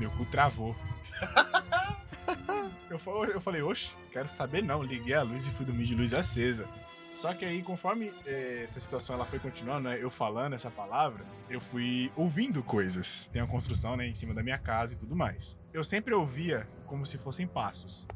Meu 0.00 0.10
cu 0.12 0.24
travou. 0.24 0.74
eu, 2.90 2.98
fa- 2.98 3.10
eu 3.10 3.40
falei, 3.40 3.60
oxe, 3.62 3.92
quero 4.10 4.28
saber 4.28 4.62
não. 4.62 4.82
Liguei 4.82 5.14
a 5.14 5.22
luz 5.22 5.46
e 5.46 5.50
fui 5.50 5.64
dormir 5.66 5.84
de 5.84 5.94
luz 5.94 6.14
acesa. 6.14 6.66
Só 7.14 7.34
que 7.34 7.44
aí, 7.44 7.62
conforme 7.62 8.12
eh, 8.24 8.62
essa 8.64 8.80
situação 8.80 9.14
ela 9.14 9.26
foi 9.26 9.38
continuando, 9.38 9.88
né, 9.90 9.98
eu 10.00 10.08
falando 10.08 10.54
essa 10.54 10.70
palavra, 10.70 11.22
eu 11.50 11.60
fui 11.60 12.10
ouvindo 12.16 12.62
coisas. 12.62 13.28
Tem 13.32 13.42
uma 13.42 13.48
construção, 13.48 13.96
né, 13.96 14.06
em 14.06 14.14
cima 14.14 14.32
da 14.32 14.42
minha 14.42 14.56
casa 14.58 14.94
e 14.94 14.96
tudo 14.96 15.14
mais. 15.14 15.54
Eu 15.72 15.84
sempre 15.84 16.14
ouvia 16.14 16.66
como 16.86 17.04
se 17.04 17.18
fossem 17.18 17.46
passos. 17.46 18.06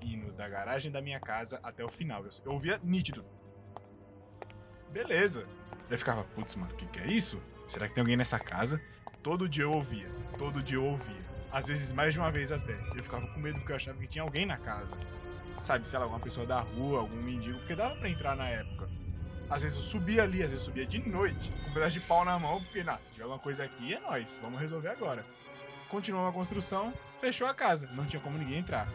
Indo 0.00 0.30
da 0.32 0.48
garagem 0.48 0.92
da 0.92 1.00
minha 1.02 1.18
casa 1.18 1.58
até 1.64 1.84
o 1.84 1.88
final. 1.88 2.22
Eu, 2.22 2.30
eu 2.44 2.52
ouvia 2.52 2.78
nítido. 2.84 3.24
Beleza. 4.92 5.44
Eu 5.90 5.98
ficava, 5.98 6.22
putz, 6.22 6.54
mano, 6.54 6.72
o 6.72 6.76
que, 6.76 6.86
que 6.86 7.00
é 7.00 7.06
isso? 7.08 7.40
Será 7.66 7.88
que 7.88 7.94
tem 7.94 8.02
alguém 8.02 8.16
nessa 8.16 8.38
casa? 8.38 8.80
Todo 9.28 9.46
dia 9.46 9.64
eu 9.64 9.72
ouvia, 9.72 10.10
todo 10.38 10.62
dia 10.62 10.78
eu 10.78 10.84
ouvia. 10.86 11.22
Às 11.52 11.66
vezes 11.66 11.92
mais 11.92 12.14
de 12.14 12.18
uma 12.18 12.30
vez 12.30 12.50
até. 12.50 12.72
Eu 12.96 13.02
ficava 13.02 13.26
com 13.26 13.38
medo 13.38 13.58
porque 13.58 13.72
eu 13.72 13.76
achava 13.76 13.98
que 13.98 14.06
tinha 14.06 14.22
alguém 14.22 14.46
na 14.46 14.56
casa. 14.56 14.96
Sabe, 15.60 15.86
sei 15.86 15.98
lá, 15.98 16.06
alguma 16.06 16.18
pessoa 16.18 16.46
da 16.46 16.60
rua, 16.60 17.00
algum 17.00 17.22
mendigo, 17.22 17.58
porque 17.58 17.74
dava 17.74 17.94
pra 17.96 18.08
entrar 18.08 18.34
na 18.34 18.48
época. 18.48 18.88
Às 19.50 19.64
vezes 19.64 19.76
eu 19.76 19.82
subia 19.82 20.22
ali, 20.22 20.42
às 20.42 20.50
vezes 20.50 20.64
subia 20.64 20.86
de 20.86 21.06
noite, 21.06 21.52
com 21.52 21.70
um 21.70 21.74
pedaço 21.74 22.00
de 22.00 22.06
pau 22.06 22.24
na 22.24 22.38
mão, 22.38 22.64
porque, 22.64 22.82
nossa, 22.82 23.02
se 23.02 23.10
tiver 23.10 23.24
alguma 23.24 23.38
coisa 23.38 23.64
aqui, 23.64 23.92
é 23.92 24.00
nóis, 24.00 24.38
vamos 24.40 24.58
resolver 24.58 24.88
agora. 24.88 25.22
Continuou 25.90 26.26
a 26.26 26.32
construção, 26.32 26.90
fechou 27.20 27.46
a 27.46 27.52
casa, 27.52 27.86
não 27.92 28.06
tinha 28.06 28.22
como 28.22 28.38
ninguém 28.38 28.60
entrar. 28.60 28.88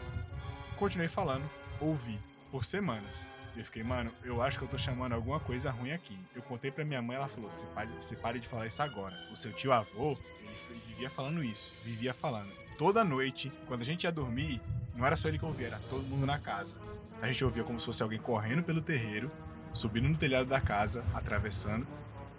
Continuei 0.76 1.08
falando, 1.08 1.48
ouvi, 1.80 2.18
por 2.50 2.64
semanas. 2.64 3.30
Eu 3.56 3.64
fiquei, 3.64 3.82
mano, 3.84 4.10
eu 4.24 4.42
acho 4.42 4.58
que 4.58 4.64
eu 4.64 4.68
tô 4.68 4.76
chamando 4.76 5.12
alguma 5.12 5.38
coisa 5.38 5.70
ruim 5.70 5.92
aqui. 5.92 6.18
Eu 6.34 6.42
contei 6.42 6.70
pra 6.70 6.84
minha 6.84 7.00
mãe, 7.00 7.16
ela 7.16 7.28
falou: 7.28 7.50
você 7.52 7.64
pare, 7.66 7.88
você 8.00 8.16
pare 8.16 8.40
de 8.40 8.48
falar 8.48 8.66
isso 8.66 8.82
agora. 8.82 9.16
O 9.32 9.36
seu 9.36 9.52
tio 9.52 9.72
avô, 9.72 10.18
ele, 10.40 10.50
ele 10.70 10.82
vivia 10.88 11.08
falando 11.08 11.42
isso, 11.42 11.72
vivia 11.84 12.12
falando. 12.12 12.50
Toda 12.76 13.04
noite, 13.04 13.52
quando 13.66 13.82
a 13.82 13.84
gente 13.84 14.04
ia 14.04 14.10
dormir, 14.10 14.60
não 14.94 15.06
era 15.06 15.16
só 15.16 15.28
ele 15.28 15.38
que 15.38 15.44
ouvia, 15.44 15.68
era 15.68 15.78
todo 15.88 16.02
mundo 16.04 16.26
na 16.26 16.38
casa. 16.38 16.76
A 17.22 17.28
gente 17.28 17.44
ouvia 17.44 17.62
como 17.62 17.78
se 17.78 17.86
fosse 17.86 18.02
alguém 18.02 18.18
correndo 18.18 18.62
pelo 18.62 18.82
terreiro, 18.82 19.30
subindo 19.72 20.08
no 20.08 20.16
telhado 20.16 20.46
da 20.46 20.60
casa, 20.60 21.04
atravessando 21.14 21.86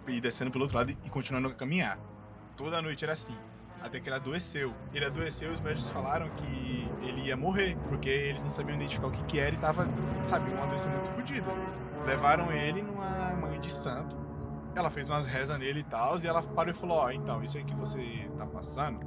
e 0.06 0.20
descendo 0.20 0.50
pelo 0.50 0.64
outro 0.64 0.76
lado 0.76 0.90
e 0.90 1.10
continuando 1.10 1.48
a 1.48 1.54
caminhar. 1.54 1.98
Toda 2.56 2.82
noite 2.82 3.04
era 3.04 3.14
assim. 3.14 3.36
Até 3.86 4.00
que 4.00 4.08
ele 4.08 4.16
adoeceu. 4.16 4.74
Ele 4.92 5.04
adoeceu 5.04 5.50
e 5.50 5.52
os 5.52 5.60
médicos 5.60 5.88
falaram 5.90 6.28
que 6.30 6.88
ele 7.02 7.20
ia 7.22 7.36
morrer, 7.36 7.76
porque 7.88 8.08
eles 8.08 8.42
não 8.42 8.50
sabiam 8.50 8.74
identificar 8.74 9.06
o 9.06 9.12
que, 9.12 9.22
que 9.24 9.38
era 9.38 9.54
e 9.54 9.58
tava, 9.58 9.88
sabe, 10.24 10.50
uma 10.50 10.66
doença 10.66 10.88
muito 10.88 11.08
fodida. 11.10 11.46
Levaram 12.04 12.50
ele 12.50 12.82
numa 12.82 13.32
mãe 13.34 13.60
de 13.60 13.72
santo. 13.72 14.16
Ela 14.74 14.90
fez 14.90 15.08
umas 15.08 15.26
rezas 15.26 15.56
nele 15.56 15.80
e 15.80 15.84
tal, 15.84 16.18
e 16.18 16.26
ela 16.26 16.42
parou 16.42 16.72
e 16.72 16.74
falou: 16.74 16.98
Ó, 16.98 17.10
então, 17.12 17.42
isso 17.44 17.56
aí 17.56 17.64
que 17.64 17.76
você 17.76 18.28
tá 18.36 18.44
passando 18.44 19.00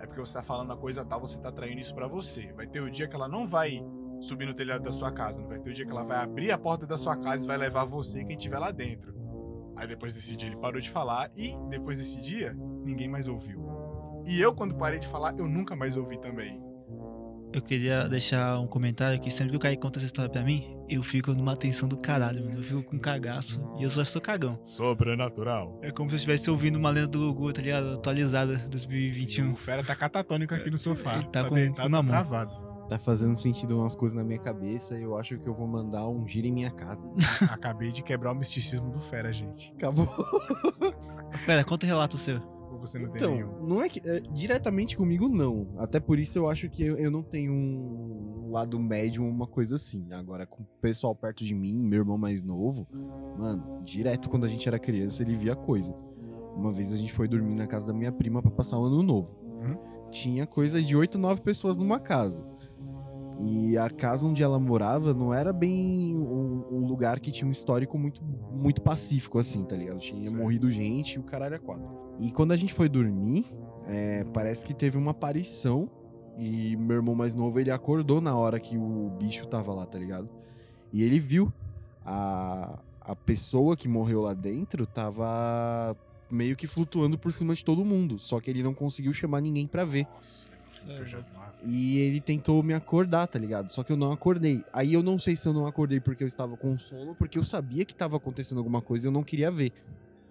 é 0.00 0.06
porque 0.06 0.20
você 0.20 0.34
tá 0.34 0.42
falando 0.42 0.72
a 0.72 0.76
coisa 0.76 1.04
tal, 1.04 1.20
você 1.20 1.38
tá 1.38 1.52
traindo 1.52 1.80
isso 1.80 1.94
pra 1.94 2.08
você. 2.08 2.52
Vai 2.52 2.66
ter 2.66 2.80
o 2.80 2.90
dia 2.90 3.06
que 3.06 3.14
ela 3.14 3.28
não 3.28 3.46
vai 3.46 3.80
subir 4.20 4.44
no 4.44 4.54
telhado 4.54 4.82
da 4.82 4.90
sua 4.90 5.12
casa, 5.12 5.40
não 5.40 5.46
vai 5.46 5.60
ter 5.60 5.70
o 5.70 5.72
dia 5.72 5.86
que 5.86 5.90
ela 5.92 6.04
vai 6.04 6.18
abrir 6.18 6.50
a 6.50 6.58
porta 6.58 6.84
da 6.84 6.96
sua 6.96 7.16
casa 7.16 7.44
e 7.44 7.46
vai 7.46 7.56
levar 7.56 7.84
você 7.84 8.22
e 8.22 8.24
quem 8.24 8.36
estiver 8.36 8.58
lá 8.58 8.72
dentro. 8.72 9.14
Aí 9.76 9.86
depois 9.86 10.16
desse 10.16 10.36
dia 10.36 10.48
ele 10.48 10.56
parou 10.56 10.80
de 10.80 10.90
falar 10.90 11.30
e 11.36 11.56
depois 11.68 11.98
desse 11.98 12.20
dia 12.20 12.54
ninguém 12.84 13.08
mais 13.08 13.28
ouviu. 13.28 13.79
E 14.26 14.40
eu, 14.40 14.54
quando 14.54 14.74
parei 14.74 14.98
de 14.98 15.06
falar, 15.08 15.34
eu 15.38 15.48
nunca 15.48 15.74
mais 15.76 15.96
ouvi 15.96 16.18
também. 16.20 16.60
Eu 17.52 17.60
queria 17.60 18.08
deixar 18.08 18.60
um 18.60 18.66
comentário 18.68 19.18
que 19.20 19.28
sempre 19.28 19.50
que 19.50 19.56
o 19.56 19.60
Kaique 19.60 19.82
conta 19.82 19.98
essa 19.98 20.06
história 20.06 20.30
pra 20.30 20.40
mim, 20.44 20.76
eu 20.88 21.02
fico 21.02 21.32
numa 21.32 21.56
tensão 21.56 21.88
do 21.88 21.96
caralho, 21.96 22.44
mano. 22.44 22.58
Eu 22.58 22.62
fico 22.62 22.80
com 22.84 22.96
cagaço 22.98 23.60
e 23.76 23.82
eu 23.82 23.90
só 23.90 24.04
sou 24.04 24.22
cagão. 24.22 24.60
Sobrenatural. 24.64 25.80
É 25.82 25.90
como 25.90 26.08
se 26.10 26.14
eu 26.14 26.16
estivesse 26.18 26.48
ouvindo 26.48 26.76
uma 26.76 26.90
lenda 26.90 27.08
do 27.08 27.18
Gugu, 27.34 27.52
tá 27.52 27.60
ligado? 27.60 27.94
Atualizada, 27.94 28.56
2021. 28.70 29.52
O 29.52 29.56
Fera 29.56 29.82
tá 29.82 29.96
catatônico 29.96 30.54
aqui 30.54 30.70
no 30.70 30.78
sofá. 30.78 31.14
Ele 31.14 31.24
tá 31.24 31.42
com- 31.44 31.56
deitado, 31.56 31.82
com 31.82 31.88
na 31.88 32.02
mão. 32.02 32.12
travado. 32.12 32.70
Tá 32.88 32.98
fazendo 33.00 33.34
sentido 33.36 33.78
umas 33.78 33.96
coisas 33.96 34.16
na 34.16 34.22
minha 34.24 34.38
cabeça 34.38 34.96
e 34.98 35.02
eu 35.02 35.16
acho 35.16 35.36
que 35.38 35.48
eu 35.48 35.54
vou 35.54 35.66
mandar 35.66 36.08
um 36.08 36.26
giro 36.28 36.46
em 36.46 36.52
minha 36.52 36.70
casa. 36.70 37.04
Acabei 37.50 37.90
de 37.90 38.02
quebrar 38.02 38.30
o 38.32 38.34
misticismo 38.36 38.90
do 38.92 39.00
Fera, 39.00 39.32
gente. 39.32 39.72
Acabou. 39.76 40.06
Pera, 41.46 41.64
conta 41.64 41.84
o 41.84 41.88
relato 41.88 42.16
seu. 42.18 42.40
Você 42.80 42.98
não 42.98 43.08
tem 43.08 43.16
Então, 43.16 43.34
nenhum? 43.34 43.66
não 43.66 43.82
é 43.82 43.88
que. 43.88 44.00
é, 44.08 44.20
diretamente 44.20 44.96
comigo, 44.96 45.28
não. 45.28 45.68
Até 45.78 46.00
por 46.00 46.18
isso 46.18 46.38
eu 46.38 46.48
acho 46.48 46.68
que 46.68 46.82
eu, 46.82 46.96
eu 46.96 47.10
não 47.10 47.22
tenho 47.22 47.52
um 47.52 48.50
lado 48.50 48.78
médium, 48.80 49.28
uma 49.28 49.46
coisa 49.46 49.76
assim. 49.76 50.12
Agora, 50.12 50.46
com 50.46 50.62
o 50.62 50.66
pessoal 50.80 51.14
perto 51.14 51.44
de 51.44 51.54
mim, 51.54 51.74
meu 51.74 52.00
irmão 52.00 52.18
mais 52.18 52.42
novo, 52.42 52.86
mano, 53.38 53.82
direto 53.84 54.28
quando 54.28 54.44
a 54.44 54.48
gente 54.48 54.66
era 54.66 54.78
criança, 54.78 55.22
ele 55.22 55.34
via 55.34 55.54
coisa. 55.54 55.94
Uma 56.56 56.72
vez 56.72 56.92
a 56.92 56.96
gente 56.96 57.12
foi 57.12 57.28
dormir 57.28 57.54
na 57.54 57.66
casa 57.66 57.86
da 57.86 57.92
minha 57.92 58.10
prima 58.10 58.42
pra 58.42 58.50
passar 58.50 58.78
o 58.78 58.84
ano 58.84 59.02
novo. 59.02 59.34
Uhum. 59.42 59.76
Tinha 60.10 60.46
coisa 60.46 60.82
de 60.82 60.96
8, 60.96 61.16
9 61.18 61.40
pessoas 61.42 61.78
numa 61.78 62.00
casa. 62.00 62.44
E 63.42 63.78
a 63.78 63.88
casa 63.88 64.26
onde 64.26 64.42
ela 64.42 64.58
morava 64.58 65.14
não 65.14 65.32
era 65.32 65.52
bem 65.52 66.14
um, 66.16 66.64
um 66.70 66.86
lugar 66.86 67.18
que 67.20 67.30
tinha 67.30 67.48
um 67.48 67.50
histórico 67.50 67.98
muito, 67.98 68.22
muito 68.52 68.82
pacífico, 68.82 69.38
assim, 69.38 69.64
tá 69.64 69.74
ligado? 69.76 69.98
Tinha 69.98 70.24
Certo. 70.24 70.36
morrido 70.36 70.70
gente 70.70 71.14
e 71.14 71.18
o 71.18 71.22
caralho 71.22 71.54
é 71.54 71.58
quatro. 71.58 71.88
E 72.18 72.30
quando 72.30 72.52
a 72.52 72.56
gente 72.56 72.74
foi 72.74 72.88
dormir, 72.88 73.46
é, 73.86 74.24
parece 74.24 74.64
que 74.64 74.74
teve 74.74 74.98
uma 74.98 75.12
aparição. 75.12 75.88
E 76.36 76.76
meu 76.76 76.96
irmão 76.96 77.14
mais 77.14 77.34
novo, 77.34 77.58
ele 77.58 77.70
acordou 77.70 78.20
na 78.20 78.36
hora 78.36 78.60
que 78.60 78.76
o 78.76 79.10
bicho 79.18 79.46
tava 79.46 79.72
lá, 79.72 79.86
tá 79.86 79.98
ligado? 79.98 80.28
E 80.92 81.02
ele 81.02 81.18
viu 81.18 81.52
a, 82.04 82.78
a 83.00 83.16
pessoa 83.16 83.76
que 83.76 83.88
morreu 83.88 84.20
lá 84.22 84.34
dentro 84.34 84.86
tava 84.86 85.96
meio 86.30 86.56
que 86.56 86.66
flutuando 86.66 87.18
por 87.18 87.32
cima 87.32 87.54
de 87.54 87.64
todo 87.64 87.84
mundo. 87.84 88.18
Só 88.18 88.40
que 88.40 88.50
ele 88.50 88.62
não 88.62 88.72
conseguiu 88.74 89.12
chamar 89.12 89.40
ninguém 89.40 89.66
pra 89.66 89.84
ver. 89.84 90.06
Nossa, 90.14 90.46
eu 90.88 91.06
já 91.06 91.18
vi 91.18 91.30
uma 91.34 91.52
E 91.64 91.98
ele 91.98 92.20
tentou 92.20 92.62
me 92.62 92.72
acordar, 92.74 93.26
tá 93.26 93.38
ligado? 93.38 93.70
Só 93.70 93.82
que 93.82 93.92
eu 93.92 93.96
não 93.96 94.12
acordei. 94.12 94.64
Aí 94.72 94.92
eu 94.94 95.02
não 95.02 95.18
sei 95.18 95.36
se 95.36 95.46
eu 95.48 95.52
não 95.52 95.66
acordei 95.66 96.00
porque 96.00 96.22
eu 96.24 96.28
estava 96.28 96.56
com 96.56 96.76
sono, 96.78 97.14
porque 97.14 97.38
eu 97.38 97.44
sabia 97.44 97.84
que 97.84 97.94
tava 97.94 98.16
acontecendo 98.16 98.58
alguma 98.58 98.80
coisa 98.80 99.06
e 99.06 99.08
eu 99.08 99.12
não 99.12 99.22
queria 99.22 99.50
ver. 99.50 99.72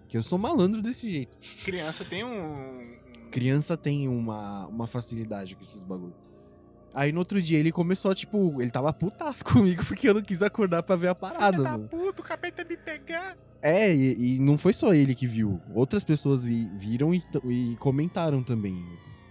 Que 0.08 0.16
eu 0.16 0.22
sou 0.22 0.38
malandro 0.38 0.82
desse 0.82 1.08
jeito. 1.10 1.38
Criança 1.64 2.04
tem 2.04 2.24
um. 2.24 2.98
Criança 3.30 3.76
tem 3.76 4.08
uma, 4.08 4.66
uma 4.66 4.86
facilidade 4.88 5.54
com 5.54 5.60
esses 5.62 5.82
bagulho. 5.84 6.14
Aí 6.92 7.12
no 7.12 7.20
outro 7.20 7.40
dia 7.40 7.56
ele 7.56 7.70
começou, 7.70 8.12
tipo, 8.12 8.60
ele 8.60 8.70
tava 8.72 8.92
putaço 8.92 9.44
comigo 9.46 9.84
porque 9.86 10.08
eu 10.08 10.14
não 10.14 10.22
quis 10.22 10.42
acordar 10.42 10.82
pra 10.82 10.96
ver 10.96 11.06
a 11.08 11.14
parada, 11.14 11.56
Filha 11.58 11.70
mano. 11.70 11.88
puta, 11.88 12.20
o 12.20 12.24
capeta 12.24 12.64
me 12.64 12.76
pegar. 12.76 13.36
É, 13.62 13.94
e, 13.94 14.36
e 14.36 14.38
não 14.40 14.58
foi 14.58 14.72
só 14.72 14.92
ele 14.92 15.14
que 15.14 15.28
viu. 15.28 15.60
Outras 15.72 16.02
pessoas 16.02 16.44
vi- 16.44 16.68
viram 16.76 17.14
e, 17.14 17.22
e 17.44 17.76
comentaram 17.76 18.42
também 18.42 18.74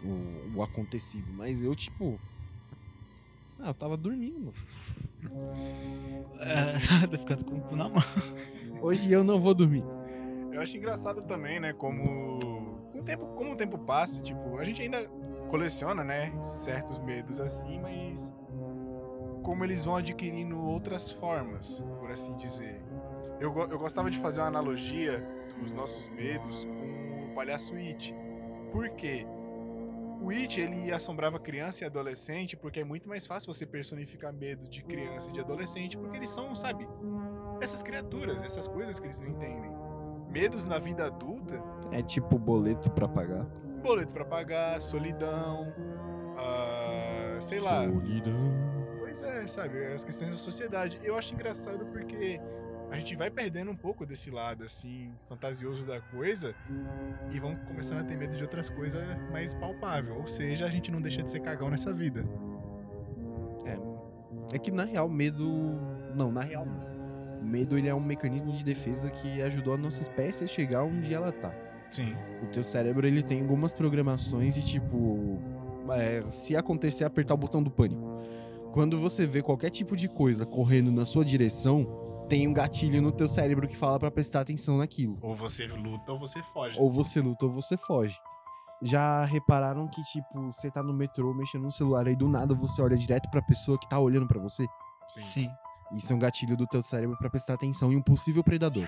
o, 0.03 0.57
o 0.57 0.63
acontecido. 0.63 1.31
Mas 1.33 1.61
eu, 1.61 1.75
tipo. 1.75 2.19
Ah, 3.59 3.67
eu 3.69 3.73
tava 3.73 3.97
dormindo. 3.97 4.53
É, 6.39 7.07
tô 7.07 7.17
ficando 7.17 7.43
com 7.43 7.57
o 7.57 7.61
cu 7.61 7.75
na 7.75 7.89
mão. 7.89 8.03
Hoje 8.81 9.11
eu 9.11 9.23
não 9.23 9.39
vou 9.39 9.53
dormir. 9.53 9.83
Eu 10.51 10.61
acho 10.61 10.77
engraçado 10.77 11.21
também, 11.25 11.59
né? 11.59 11.73
Como. 11.73 12.39
Com 12.91 12.99
o 12.99 13.03
tempo, 13.03 13.25
como 13.35 13.51
o 13.51 13.55
tempo 13.55 13.77
passa, 13.77 14.21
tipo, 14.21 14.57
a 14.57 14.63
gente 14.63 14.81
ainda 14.81 15.07
coleciona, 15.49 16.03
né? 16.03 16.31
Certos 16.41 16.99
medos 16.99 17.39
assim, 17.39 17.79
mas. 17.79 18.33
Como 19.43 19.63
eles 19.63 19.85
vão 19.85 19.95
adquirindo 19.95 20.59
outras 20.59 21.11
formas, 21.11 21.83
por 21.99 22.11
assim 22.11 22.35
dizer. 22.35 22.81
Eu, 23.39 23.57
eu 23.69 23.79
gostava 23.79 24.11
de 24.11 24.17
fazer 24.17 24.41
uma 24.41 24.47
analogia 24.47 25.25
dos 25.61 25.71
nossos 25.71 26.09
medos 26.09 26.65
com 26.65 27.25
o 27.25 27.33
palhaço 27.33 27.73
It. 27.75 28.13
Por 28.71 28.89
quê? 28.91 29.25
O 30.21 30.31
It, 30.31 30.59
ele 30.59 30.91
assombrava 30.91 31.39
criança 31.39 31.83
e 31.83 31.87
adolescente 31.87 32.55
porque 32.57 32.81
é 32.81 32.83
muito 32.83 33.07
mais 33.07 33.25
fácil 33.25 33.51
você 33.51 33.65
personificar 33.65 34.33
medo 34.33 34.67
de 34.67 34.83
criança 34.83 35.29
e 35.29 35.31
de 35.31 35.39
adolescente, 35.39 35.97
porque 35.97 36.17
eles 36.17 36.29
são, 36.29 36.53
sabe, 36.53 36.87
essas 37.61 37.81
criaturas, 37.81 38.37
essas 38.43 38.67
coisas 38.67 38.99
que 38.99 39.07
eles 39.07 39.19
não 39.19 39.27
entendem. 39.29 39.71
Medos 40.29 40.65
na 40.65 40.77
vida 40.77 41.05
adulta, 41.05 41.59
É 41.91 42.01
tipo 42.03 42.37
boleto 42.37 42.91
pra 42.91 43.07
pagar. 43.07 43.45
boleto 43.81 44.11
pra 44.11 44.25
pagar, 44.25 44.81
solidão, 44.81 45.73
ah, 46.37 47.37
sei 47.39 47.59
lá. 47.59 47.83
Solidão. 47.83 48.53
Pois 48.99 49.21
é, 49.23 49.47
sabe, 49.47 49.83
as 49.85 50.03
questões 50.03 50.31
da 50.31 50.37
sociedade. 50.37 50.99
Eu 51.03 51.17
acho 51.17 51.33
engraçado 51.33 51.85
porque 51.87 52.39
a 52.91 52.97
gente 52.97 53.15
vai 53.15 53.29
perdendo 53.29 53.71
um 53.71 53.75
pouco 53.75 54.05
desse 54.05 54.31
lado, 54.31 54.63
assim, 54.63 55.11
fantasioso 55.27 55.85
da 55.85 56.01
coisa 56.01 56.55
e 57.31 57.39
vão 57.39 57.55
começando 57.55 57.99
a 57.99 58.03
ter 58.03 58.17
medo 58.17 58.35
de 58.35 58.41
outras 58.41 58.69
coisas 58.69 59.03
mais 59.31 59.53
palpável. 59.53 60.17
Ou 60.17 60.27
seja, 60.27 60.65
a 60.65 60.69
gente 60.69 60.91
não 60.91 61.01
deixa 61.01 61.21
de 61.21 61.29
ser 61.29 61.39
cagão 61.39 61.69
nessa 61.69 61.93
vida. 61.93 62.23
É 64.51 64.57
que 64.57 64.71
na 64.71 64.83
real, 64.83 65.07
medo. 65.07 65.47
Não, 66.15 66.31
na 66.31 66.41
real. 66.41 66.65
não. 66.65 66.89
O 67.39 67.45
medo 67.45 67.77
ele 67.77 67.87
é 67.87 67.95
um 67.95 68.01
mecanismo 68.01 68.51
de 68.51 68.63
defesa 68.63 69.09
que 69.09 69.41
ajudou 69.41 69.73
a 69.73 69.77
nossa 69.77 70.01
espécie 70.01 70.43
a 70.43 70.47
chegar 70.47 70.83
onde 70.83 71.13
ela 71.13 71.31
tá. 71.31 71.53
Sim. 71.89 72.13
O 72.43 72.47
teu 72.47 72.63
cérebro 72.63 73.07
ele 73.07 73.23
tem 73.23 73.41
algumas 73.41 73.73
programações 73.73 74.55
de 74.55 74.65
tipo. 74.65 75.39
é, 75.91 76.23
se 76.29 76.55
acontecer, 76.55 77.05
apertar 77.05 77.33
o 77.35 77.37
botão 77.37 77.63
do 77.63 77.71
pânico. 77.71 78.01
Quando 78.73 78.99
você 78.99 79.25
vê 79.25 79.41
qualquer 79.41 79.69
tipo 79.69 79.95
de 79.95 80.07
coisa 80.07 80.45
correndo 80.45 80.91
na 80.91 81.05
sua 81.05 81.23
direção, 81.23 81.87
tem 82.29 82.47
um 82.47 82.53
gatilho 82.53 83.01
no 83.01 83.11
teu 83.11 83.27
cérebro 83.27 83.67
que 83.67 83.75
fala 83.75 83.99
pra 83.99 84.11
prestar 84.11 84.41
atenção 84.41 84.77
naquilo. 84.77 85.17
Ou 85.19 85.35
você 85.35 85.65
luta 85.65 86.11
ou 86.11 86.19
você 86.19 86.41
foge. 86.53 86.79
Ou 86.79 86.91
você 86.91 87.19
luta 87.19 87.45
ou 87.45 87.51
você 87.51 87.75
foge. 87.75 88.15
Já 88.83 89.25
repararam 89.25 89.87
que, 89.87 90.01
tipo, 90.03 90.43
você 90.43 90.69
tá 90.69 90.83
no 90.83 90.93
metrô 90.93 91.33
mexendo 91.33 91.63
no 91.63 91.71
celular 91.71 92.07
e 92.07 92.15
do 92.15 92.29
nada 92.29 92.53
você 92.53 92.81
olha 92.81 92.95
direto 92.95 93.29
pra 93.31 93.41
pessoa 93.41 93.79
que 93.79 93.89
tá 93.89 93.99
olhando 93.99 94.27
pra 94.27 94.39
você? 94.39 94.65
Sim. 95.07 95.21
Sim. 95.21 95.49
Isso 95.91 96.13
é 96.13 96.15
um 96.15 96.19
gatilho 96.19 96.55
do 96.55 96.67
teu 96.67 96.83
cérebro 96.83 97.17
pra 97.17 97.31
prestar 97.31 97.55
atenção 97.55 97.91
em 97.91 97.97
um 97.97 98.01
possível 98.01 98.43
predador. 98.43 98.87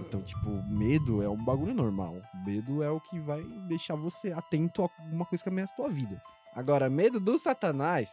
Então, 0.00 0.22
tipo, 0.22 0.50
medo 0.68 1.22
é 1.22 1.28
um 1.28 1.42
bagulho 1.42 1.72
normal. 1.72 2.14
Medo 2.44 2.82
é 2.82 2.90
o 2.90 3.00
que 3.00 3.18
vai 3.20 3.42
deixar 3.68 3.94
você 3.94 4.32
atento 4.32 4.82
a 4.82 4.88
alguma 5.02 5.24
coisa 5.24 5.42
que 5.42 5.48
ameaça 5.48 5.72
a 5.72 5.76
tua 5.76 5.88
vida. 5.88 6.20
Agora, 6.54 6.90
medo 6.90 7.18
do 7.18 7.38
satanás 7.38 8.12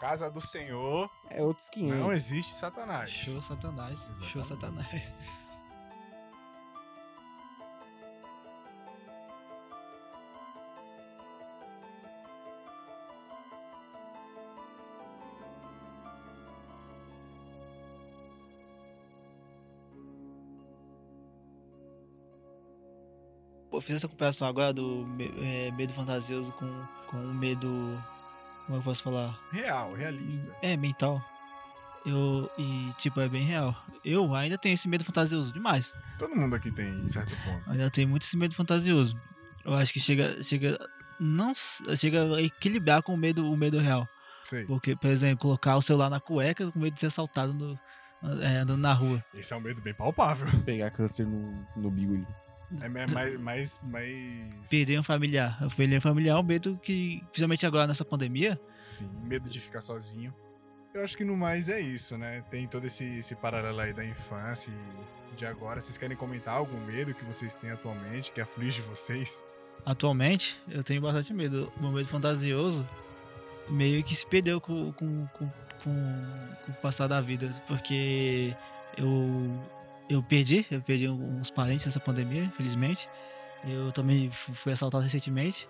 casa 0.00 0.30
do 0.30 0.40
Senhor. 0.40 1.08
É 1.28 1.42
outros 1.42 1.68
500. 1.68 2.00
Não 2.00 2.12
existe 2.12 2.54
Satanás. 2.54 3.10
Show 3.10 3.42
Satanás. 3.42 4.00
Exatamente. 4.00 4.32
Show 4.32 4.42
Satanás. 4.42 5.14
Pô, 23.70 23.80
fiz 23.80 23.94
essa 23.96 24.08
comparação 24.08 24.48
agora 24.48 24.72
do 24.72 25.06
é, 25.42 25.70
medo 25.70 25.92
fantasioso 25.92 26.52
com, 26.54 26.66
com 27.06 27.18
o 27.18 27.32
medo 27.32 27.68
como 28.66 28.78
eu 28.78 28.82
posso 28.82 29.02
falar? 29.02 29.38
Real, 29.50 29.92
realista. 29.94 30.46
É, 30.62 30.76
mental. 30.76 31.22
Eu. 32.04 32.50
E, 32.56 32.92
tipo, 32.96 33.20
é 33.20 33.28
bem 33.28 33.44
real. 33.44 33.76
Eu 34.04 34.34
ainda 34.34 34.56
tenho 34.56 34.74
esse 34.74 34.88
medo 34.88 35.04
fantasioso 35.04 35.52
demais. 35.52 35.94
Todo 36.18 36.34
mundo 36.34 36.56
aqui 36.56 36.70
tem 36.70 36.88
em 36.88 37.08
certo 37.08 37.36
ponto. 37.44 37.70
Ainda 37.70 37.90
tenho 37.90 38.08
muito 38.08 38.22
esse 38.22 38.36
medo 38.36 38.54
fantasioso. 38.54 39.16
Eu 39.64 39.74
acho 39.74 39.92
que 39.92 40.00
chega. 40.00 40.42
Chega. 40.42 40.78
Não. 41.18 41.52
Chega 41.96 42.34
a 42.36 42.42
equilibrar 42.42 43.02
com 43.02 43.12
o 43.12 43.16
medo, 43.16 43.50
o 43.50 43.56
medo 43.56 43.78
real. 43.78 44.08
Sei. 44.42 44.64
Porque, 44.64 44.96
por 44.96 45.10
exemplo, 45.10 45.42
colocar 45.42 45.76
o 45.76 45.82
celular 45.82 46.08
na 46.08 46.20
cueca 46.20 46.70
com 46.70 46.78
medo 46.78 46.94
de 46.94 47.00
ser 47.00 47.06
assaltado 47.06 47.52
no, 47.52 47.78
é, 48.42 48.58
andando 48.58 48.80
na 48.80 48.92
rua. 48.92 49.22
Esse 49.34 49.52
é 49.52 49.56
um 49.56 49.60
medo 49.60 49.80
bem 49.80 49.94
palpável. 49.94 50.46
Pegar 50.64 50.90
câncer 50.90 51.26
no, 51.26 51.66
no 51.76 51.90
bigulho. 51.90 52.26
É 52.82 52.88
ma- 52.88 53.06
mais. 53.12 53.38
mais, 53.38 53.80
mais... 53.82 54.68
Perder 54.68 54.98
um 54.98 55.02
familiar. 55.02 55.58
Perder 55.76 55.98
um 55.98 56.00
familiar 56.00 56.36
é 56.36 56.40
um 56.40 56.42
medo 56.42 56.78
que, 56.82 57.20
principalmente 57.30 57.66
agora 57.66 57.86
nessa 57.86 58.04
pandemia, 58.04 58.60
Sim, 58.80 59.10
medo 59.24 59.48
de 59.50 59.58
ficar 59.60 59.80
sozinho. 59.80 60.32
Eu 60.92 61.04
acho 61.04 61.16
que 61.16 61.24
no 61.24 61.36
mais 61.36 61.68
é 61.68 61.80
isso, 61.80 62.16
né? 62.18 62.42
Tem 62.50 62.66
todo 62.66 62.84
esse, 62.86 63.04
esse 63.18 63.34
paralelo 63.36 63.78
aí 63.80 63.92
da 63.92 64.04
infância 64.04 64.72
e 65.32 65.36
de 65.36 65.46
agora. 65.46 65.80
Vocês 65.80 65.96
querem 65.96 66.16
comentar 66.16 66.54
algum 66.54 66.78
medo 66.84 67.14
que 67.14 67.24
vocês 67.24 67.54
têm 67.54 67.70
atualmente, 67.70 68.32
que 68.32 68.40
aflige 68.40 68.80
vocês? 68.80 69.44
atualmente, 69.86 70.60
eu 70.68 70.82
tenho 70.84 71.00
bastante 71.00 71.32
medo. 71.32 71.72
O 71.78 71.82
meu 71.82 71.92
medo 71.92 72.06
fantasioso 72.08 72.86
meio 73.68 74.02
que 74.04 74.14
se 74.14 74.26
perdeu 74.26 74.60
com, 74.60 74.92
com, 74.92 75.26
com, 75.28 75.48
com, 75.82 76.26
com 76.64 76.72
o 76.72 76.74
passar 76.82 77.06
da 77.06 77.20
vida. 77.20 77.48
Porque 77.66 78.54
eu, 78.96 79.58
eu 80.10 80.22
perdi, 80.22 80.66
eu 80.70 80.82
perdi 80.82 81.08
uns 81.08 81.50
parentes 81.50 81.86
nessa 81.86 82.00
pandemia, 82.00 82.44
infelizmente. 82.44 83.08
Eu 83.66 83.92
também 83.92 84.30
fu- 84.30 84.52
fui 84.52 84.72
assaltado 84.72 85.04
recentemente. 85.04 85.68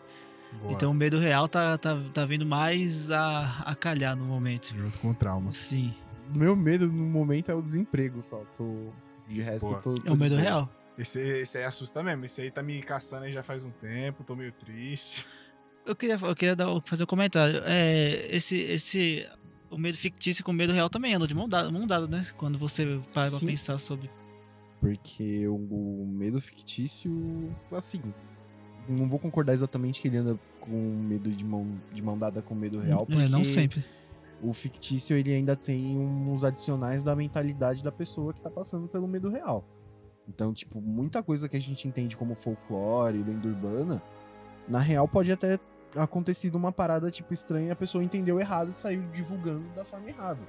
Boa. 0.61 0.73
Então 0.73 0.91
o 0.91 0.95
medo 0.95 1.19
real 1.19 1.47
tá, 1.47 1.77
tá, 1.79 1.97
tá 2.13 2.25
vindo 2.25 2.45
mais 2.47 3.11
a, 3.11 3.63
a 3.67 3.75
calhar 3.75 4.17
no 4.17 4.25
momento. 4.25 4.75
junto 4.77 5.01
com 5.01 5.11
o 5.11 5.15
trauma. 5.15 5.53
Sim, 5.53 5.95
Meu 6.35 6.57
medo 6.57 6.87
no 6.89 7.05
momento 7.07 7.51
é 7.51 7.55
o 7.55 7.63
desemprego 7.63 8.21
só. 8.23 8.43
Tô... 8.57 8.89
De 9.29 9.41
resto, 9.43 9.67
Boa. 9.67 9.77
eu 9.79 9.83
tô. 9.83 9.95
é 9.97 10.01
tô 10.01 10.13
o 10.15 10.17
medo 10.17 10.31
boa. 10.35 10.41
real. 10.41 10.71
Esse, 10.99 11.21
esse 11.21 11.57
aí 11.59 11.65
assusta 11.65 12.03
mesmo. 12.03 12.25
Esse 12.25 12.43
aí 12.43 12.51
tá 12.51 12.63
me 12.63 12.83
caçando 12.83 13.25
aí 13.27 13.33
já 13.33 13.43
faz 13.45 13.65
um 13.65 13.71
tempo, 13.71 14.25
tô 14.25 14.35
meio 14.35 14.51
triste. 14.53 15.25
Eu 15.87 15.95
queria, 15.95 16.17
eu 16.21 16.35
queria 16.35 16.57
dar, 16.57 16.67
fazer 16.85 17.05
um 17.05 17.07
comentário. 17.07 17.63
É, 17.65 18.27
esse, 18.35 18.57
esse, 18.61 19.27
o 19.71 19.79
medo 19.79 19.97
fictício 19.97 20.45
com 20.45 20.51
o 20.51 20.55
medo 20.55 20.73
real 20.73 20.91
também 20.91 21.15
andam 21.15 21.27
de 21.29 21.35
mão 21.35 21.49
dada, 21.49 21.71
mão 21.71 21.87
dada, 21.87 22.07
né? 22.09 22.27
Quando 22.37 22.59
você 22.59 23.01
para 23.13 23.31
pra 23.31 23.39
pensar 23.41 23.79
sobre. 23.79 24.11
Porque 24.81 25.47
o, 25.47 26.07
medo 26.07 26.41
fictício, 26.41 27.55
assim, 27.71 28.03
não 28.89 29.09
vou 29.09 29.19
concordar 29.19 29.53
exatamente 29.53 30.01
que 30.01 30.09
ele 30.09 30.17
anda 30.17 30.39
com 30.61 30.71
medo 30.71 31.31
de 31.31 31.45
mão, 31.45 31.67
de 31.93 32.03
mão 32.03 32.19
dada 32.19 32.41
com 32.41 32.55
medo 32.55 32.81
real, 32.81 33.05
porque 33.07 33.23
É, 33.23 33.29
não 33.29 33.45
sempre. 33.45 33.85
o 34.43 34.53
fictício 34.55 35.17
ele 35.17 35.33
ainda 35.33 35.55
tem 35.55 35.99
uns 35.99 36.45
adicionais 36.45 37.03
da 37.05 37.15
mentalidade 37.15 37.85
da 37.85 37.93
pessoa 37.93 38.33
que 38.33 38.41
tá 38.41 38.51
passando 38.51 38.89
pelo 38.89 39.07
medo 39.07 39.29
real. 39.31 39.65
Então, 40.29 40.55
tipo, 40.55 40.81
muita 40.81 41.23
coisa 41.23 41.49
que 41.49 41.57
a 41.57 41.61
gente 41.61 41.87
entende 41.87 42.17
como 42.17 42.35
folclore, 42.35 43.23
lenda 43.23 43.49
urbana, 43.49 44.03
na 44.69 44.79
real 44.79 45.07
pode 45.07 45.31
até 45.31 45.59
acontecido 45.97 46.55
uma 46.55 46.71
parada 46.71 47.11
tipo 47.11 47.33
estranha 47.33 47.69
e 47.69 47.71
a 47.71 47.77
pessoa 47.77 48.03
entendeu 48.05 48.39
errado 48.39 48.71
e 48.71 48.75
saiu 48.75 49.03
divulgando 49.13 49.69
da 49.75 49.85
forma 49.85 50.09
errada. 50.09 50.41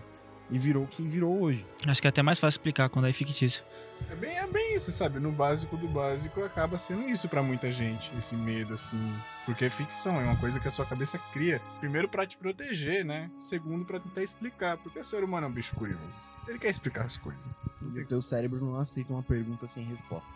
E 0.52 0.60
virou 0.60 0.84
o 0.84 0.88
que 0.88 1.02
virou 1.02 1.42
hoje. 1.42 1.66
Acho 1.88 2.02
que 2.02 2.08
é 2.08 2.10
até 2.10 2.22
mais 2.22 2.40
fácil 2.40 2.60
explicar 2.60 2.90
quando 2.90 3.08
é 3.08 3.14
fictício. 3.14 3.64
É 4.10 4.16
bem, 4.16 4.38
é 4.38 4.48
bem 4.48 4.76
isso, 4.76 4.92
sabe? 4.92 5.20
No 5.20 5.32
básico 5.32 5.78
do 5.78 5.88
básico 5.88 6.44
acaba 6.44 6.78
sendo 6.78 7.08
isso 7.08 7.30
pra 7.30 7.42
muita 7.42 7.72
gente, 7.72 8.12
esse 8.18 8.36
medo, 8.36 8.74
assim. 8.74 9.00
Porque 9.46 9.66
é 9.66 9.70
ficção, 9.70 10.20
é 10.20 10.24
uma 10.24 10.36
coisa 10.36 10.60
que 10.60 10.68
a 10.68 10.72
sua 10.72 10.86
cabeça 10.86 11.18
cria. 11.32 11.62
Primeiro 11.80 12.10
pra 12.10 12.26
te 12.26 12.36
proteger, 12.38 13.06
né? 13.06 13.30
Segundo 13.38 13.86
pra 13.86 14.00
tentar 14.00 14.24
explicar. 14.24 14.78
Porque 14.78 15.00
o 15.00 15.04
ser 15.04 15.24
humano 15.24 15.48
é 15.48 15.50
um 15.50 15.54
bicho 15.54 15.74
curioso. 15.76 16.02
Ele 16.48 16.60
quer 16.60 16.70
explicar 16.70 17.06
as 17.06 17.18
coisas. 17.18 17.46
O 17.86 18.06
teu 18.06 18.22
cérebro 18.22 18.60
não 18.60 18.76
aceita 18.78 19.14
uma 19.14 19.24
pergunta 19.24 19.68
sem 19.68 19.84
resposta. 19.84 20.34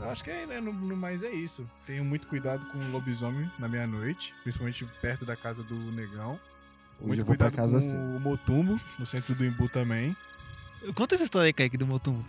Eu 0.00 0.08
acho 0.08 0.24
que 0.24 0.30
é, 0.30 0.46
né, 0.46 0.60
no, 0.60 0.72
no 0.72 0.96
mais 0.96 1.22
é 1.22 1.30
isso. 1.30 1.68
Tenho 1.86 2.04
muito 2.04 2.26
cuidado 2.26 2.64
com 2.70 2.78
o 2.78 2.90
lobisomem 2.90 3.50
na 3.58 3.68
meia-noite, 3.68 4.34
principalmente 4.42 4.84
perto 5.00 5.26
da 5.26 5.36
casa 5.36 5.62
do 5.62 5.74
negão. 5.92 6.40
Hoje 7.02 7.06
muito 7.08 7.20
eu 7.20 7.24
vou 7.24 7.36
pra 7.36 7.50
casa 7.50 7.72
com 7.72 7.76
assim. 7.78 7.96
o 7.96 8.20
Motumbo, 8.20 8.80
no 8.98 9.06
centro 9.06 9.34
do 9.34 9.44
Imbu 9.44 9.68
também. 9.68 10.16
Conta 10.94 11.14
essa 11.14 11.24
história 11.24 11.46
aí, 11.46 11.52
Kaique, 11.52 11.76
do 11.76 11.86
Motumbo. 11.86 12.24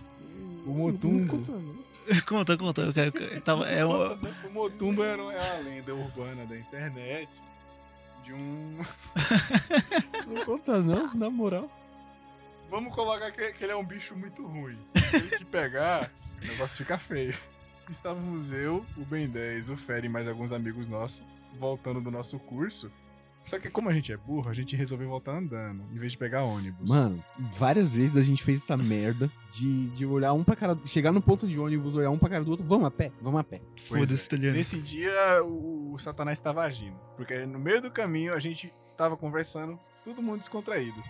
O 0.65 0.71
Motumbo. 0.73 1.43
conta, 2.27 2.57
conta. 2.57 2.81
Eu 2.81 2.93
quero, 2.93 3.17
eu 3.17 3.41
tava, 3.41 3.67
é, 3.69 3.86
um- 3.86 4.13
O 4.47 4.51
Motumbo 4.51 5.03
era- 5.03 5.21
é 5.21 5.53
uma 5.53 5.63
lenda 5.69 5.93
urbana 5.95 6.45
da 6.45 6.57
internet 6.57 7.29
de 8.23 8.33
um 8.33 8.77
Não 10.27 10.45
conta 10.45 10.81
não, 10.81 11.13
na 11.13 11.29
moral. 11.29 11.69
Vamos 12.69 12.95
colocar 12.95 13.31
que, 13.31 13.51
que 13.53 13.63
ele 13.63 13.73
é 13.73 13.75
um 13.75 13.86
bicho 13.86 14.15
muito 14.15 14.45
ruim. 14.45 14.77
Se 15.09 15.15
ele 15.17 15.27
te 15.38 15.45
pegar, 15.45 16.09
o 16.41 16.45
negócio 16.47 16.77
fica 16.77 16.97
feio. 16.97 17.36
Estávamos 17.89 18.51
eu, 18.51 18.86
o 18.97 19.03
Ben 19.05 19.27
10, 19.27 19.69
o 19.69 19.77
Fer 19.77 20.05
e 20.05 20.09
mais 20.09 20.27
alguns 20.27 20.51
amigos 20.51 20.88
nossos 20.88 21.21
voltando 21.59 22.01
do 22.01 22.09
nosso 22.09 22.39
curso. 22.39 22.89
Só 23.45 23.60
que 23.60 23.69
como 23.69 23.89
a 23.89 23.93
gente 23.93 24.12
é 24.12 24.17
burro, 24.17 24.49
a 24.49 24.53
gente 24.53 24.75
resolveu 24.75 25.10
voltar 25.10 25.34
andando, 25.34 25.84
em 25.91 25.95
vez 25.95 26.13
de 26.13 26.17
pegar 26.17 26.43
ônibus. 26.43 26.89
Mano, 26.89 27.23
várias 27.38 27.93
vezes 27.93 28.15
a 28.15 28.21
gente 28.21 28.41
fez 28.43 28.63
essa 28.63 28.77
merda 28.77 29.29
de, 29.51 29.89
de 29.89 30.06
olhar 30.06 30.34
um 30.34 30.43
pra 30.43 30.56
cara. 30.56 30.77
Chegar 30.86 31.12
no 31.12 31.21
ponto 31.21 31.47
de 31.47 31.60
ônibus, 31.60 31.95
olhar 31.95 32.10
um 32.10 32.17
pra 32.17 32.29
cara 32.29 32.43
do 32.43 32.51
outro. 32.51 32.65
Vamos 32.65 32.86
a 32.86 32.91
pé, 32.91 33.12
vamos 33.21 33.39
a 33.39 33.43
pé. 33.43 33.62
Foda-se, 33.77 34.13
é. 34.13 34.25
italiano. 34.25 34.58
Nesse 34.58 34.77
dia, 34.79 35.43
o, 35.43 35.93
o 35.93 35.99
Satanás 35.99 36.38
estava 36.38 36.63
agindo. 36.63 36.97
Porque 37.17 37.45
no 37.45 37.60
meio 37.60 37.82
do 37.82 37.91
caminho, 37.91 38.34
a 38.34 38.39
gente 38.39 38.73
tava 38.95 39.17
conversando, 39.17 39.77
todo 40.06 40.21
mundo 40.21 40.39
descontraído. 40.39 41.03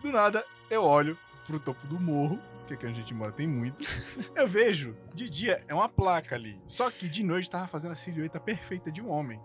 Do 0.00 0.10
nada, 0.10 0.44
eu 0.70 0.82
olho 0.82 1.18
pro 1.46 1.58
topo 1.58 1.86
do 1.86 1.98
morro, 1.98 2.38
que 2.66 2.74
aqui 2.74 2.86
onde 2.86 2.98
a 2.98 3.00
gente 3.00 3.14
mora 3.14 3.32
tem 3.32 3.46
muito. 3.46 3.84
Eu 4.34 4.46
vejo, 4.46 4.96
de 5.14 5.28
dia, 5.28 5.64
é 5.66 5.74
uma 5.74 5.88
placa 5.88 6.34
ali. 6.34 6.60
Só 6.66 6.90
que 6.90 7.08
de 7.08 7.22
noite 7.22 7.50
tava 7.50 7.66
fazendo 7.66 7.92
a 7.92 7.96
silhueta 7.96 8.40
perfeita 8.40 8.90
de 8.90 9.02
um 9.02 9.10
homem. 9.10 9.40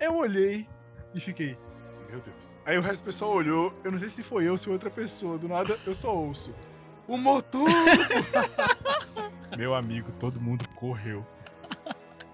Eu 0.00 0.16
olhei 0.16 0.68
e 1.16 1.20
fiquei, 1.20 1.58
meu 2.10 2.20
Deus. 2.20 2.54
Aí 2.64 2.76
o 2.76 2.82
resto 2.82 3.02
do 3.02 3.06
pessoal 3.06 3.32
olhou, 3.32 3.74
eu 3.82 3.90
não 3.90 3.98
sei 3.98 4.10
se 4.10 4.22
foi 4.22 4.46
eu 4.46 4.52
ou 4.52 4.58
se 4.58 4.66
foi 4.66 4.74
outra 4.74 4.90
pessoa. 4.90 5.38
Do 5.38 5.48
nada, 5.48 5.78
eu 5.86 5.94
só 5.94 6.14
ouço. 6.14 6.54
O 7.08 7.16
motor! 7.16 7.68
Meu 9.56 9.74
amigo, 9.74 10.12
todo 10.18 10.40
mundo 10.40 10.68
correu. 10.70 11.24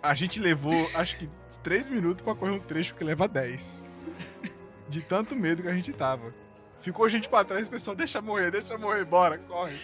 A 0.02 0.14
gente 0.14 0.40
levou, 0.40 0.74
acho 0.94 1.16
que, 1.16 1.30
três 1.62 1.88
minutos 1.88 2.24
pra 2.24 2.34
correr 2.34 2.52
um 2.52 2.58
trecho 2.58 2.94
que 2.94 3.04
leva 3.04 3.28
10. 3.28 3.84
De 4.88 5.00
tanto 5.00 5.36
medo 5.36 5.62
que 5.62 5.68
a 5.68 5.74
gente 5.74 5.92
tava. 5.92 6.34
Ficou 6.80 7.08
gente 7.08 7.28
pra 7.28 7.44
trás, 7.44 7.68
o 7.68 7.70
pessoal, 7.70 7.94
deixa 7.94 8.20
morrer, 8.20 8.50
deixa 8.50 8.76
morrer, 8.76 9.04
bora, 9.04 9.38
corre. 9.38 9.78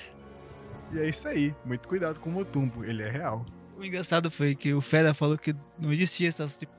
E 0.90 0.98
é 0.98 1.08
isso 1.08 1.28
aí. 1.28 1.54
Muito 1.64 1.87
cuidado 1.87 2.18
com 2.18 2.30
o 2.30 2.32
Motumbo, 2.32 2.84
ele 2.84 3.02
é 3.02 3.11
real. 3.11 3.46
O 3.76 3.84
engraçado 3.84 4.28
foi 4.30 4.56
que 4.56 4.74
o 4.74 4.80
Fera 4.80 5.14
falou 5.14 5.38
que 5.38 5.54
não 5.78 5.92
existia 5.92 6.26
essas. 6.26 6.56
Tipo, 6.56 6.72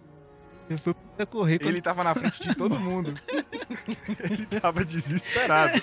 ele 0.70 0.80
foi 0.80 0.94
pra 1.18 1.26
correr 1.26 1.58
quando 1.58 1.70
Ele 1.70 1.82
tava 1.82 2.04
na 2.04 2.14
frente 2.14 2.48
de 2.48 2.56
todo 2.56 2.80
mundo. 2.80 3.20
ele 4.20 4.46
tava 4.46 4.86
desesperado. 4.86 5.82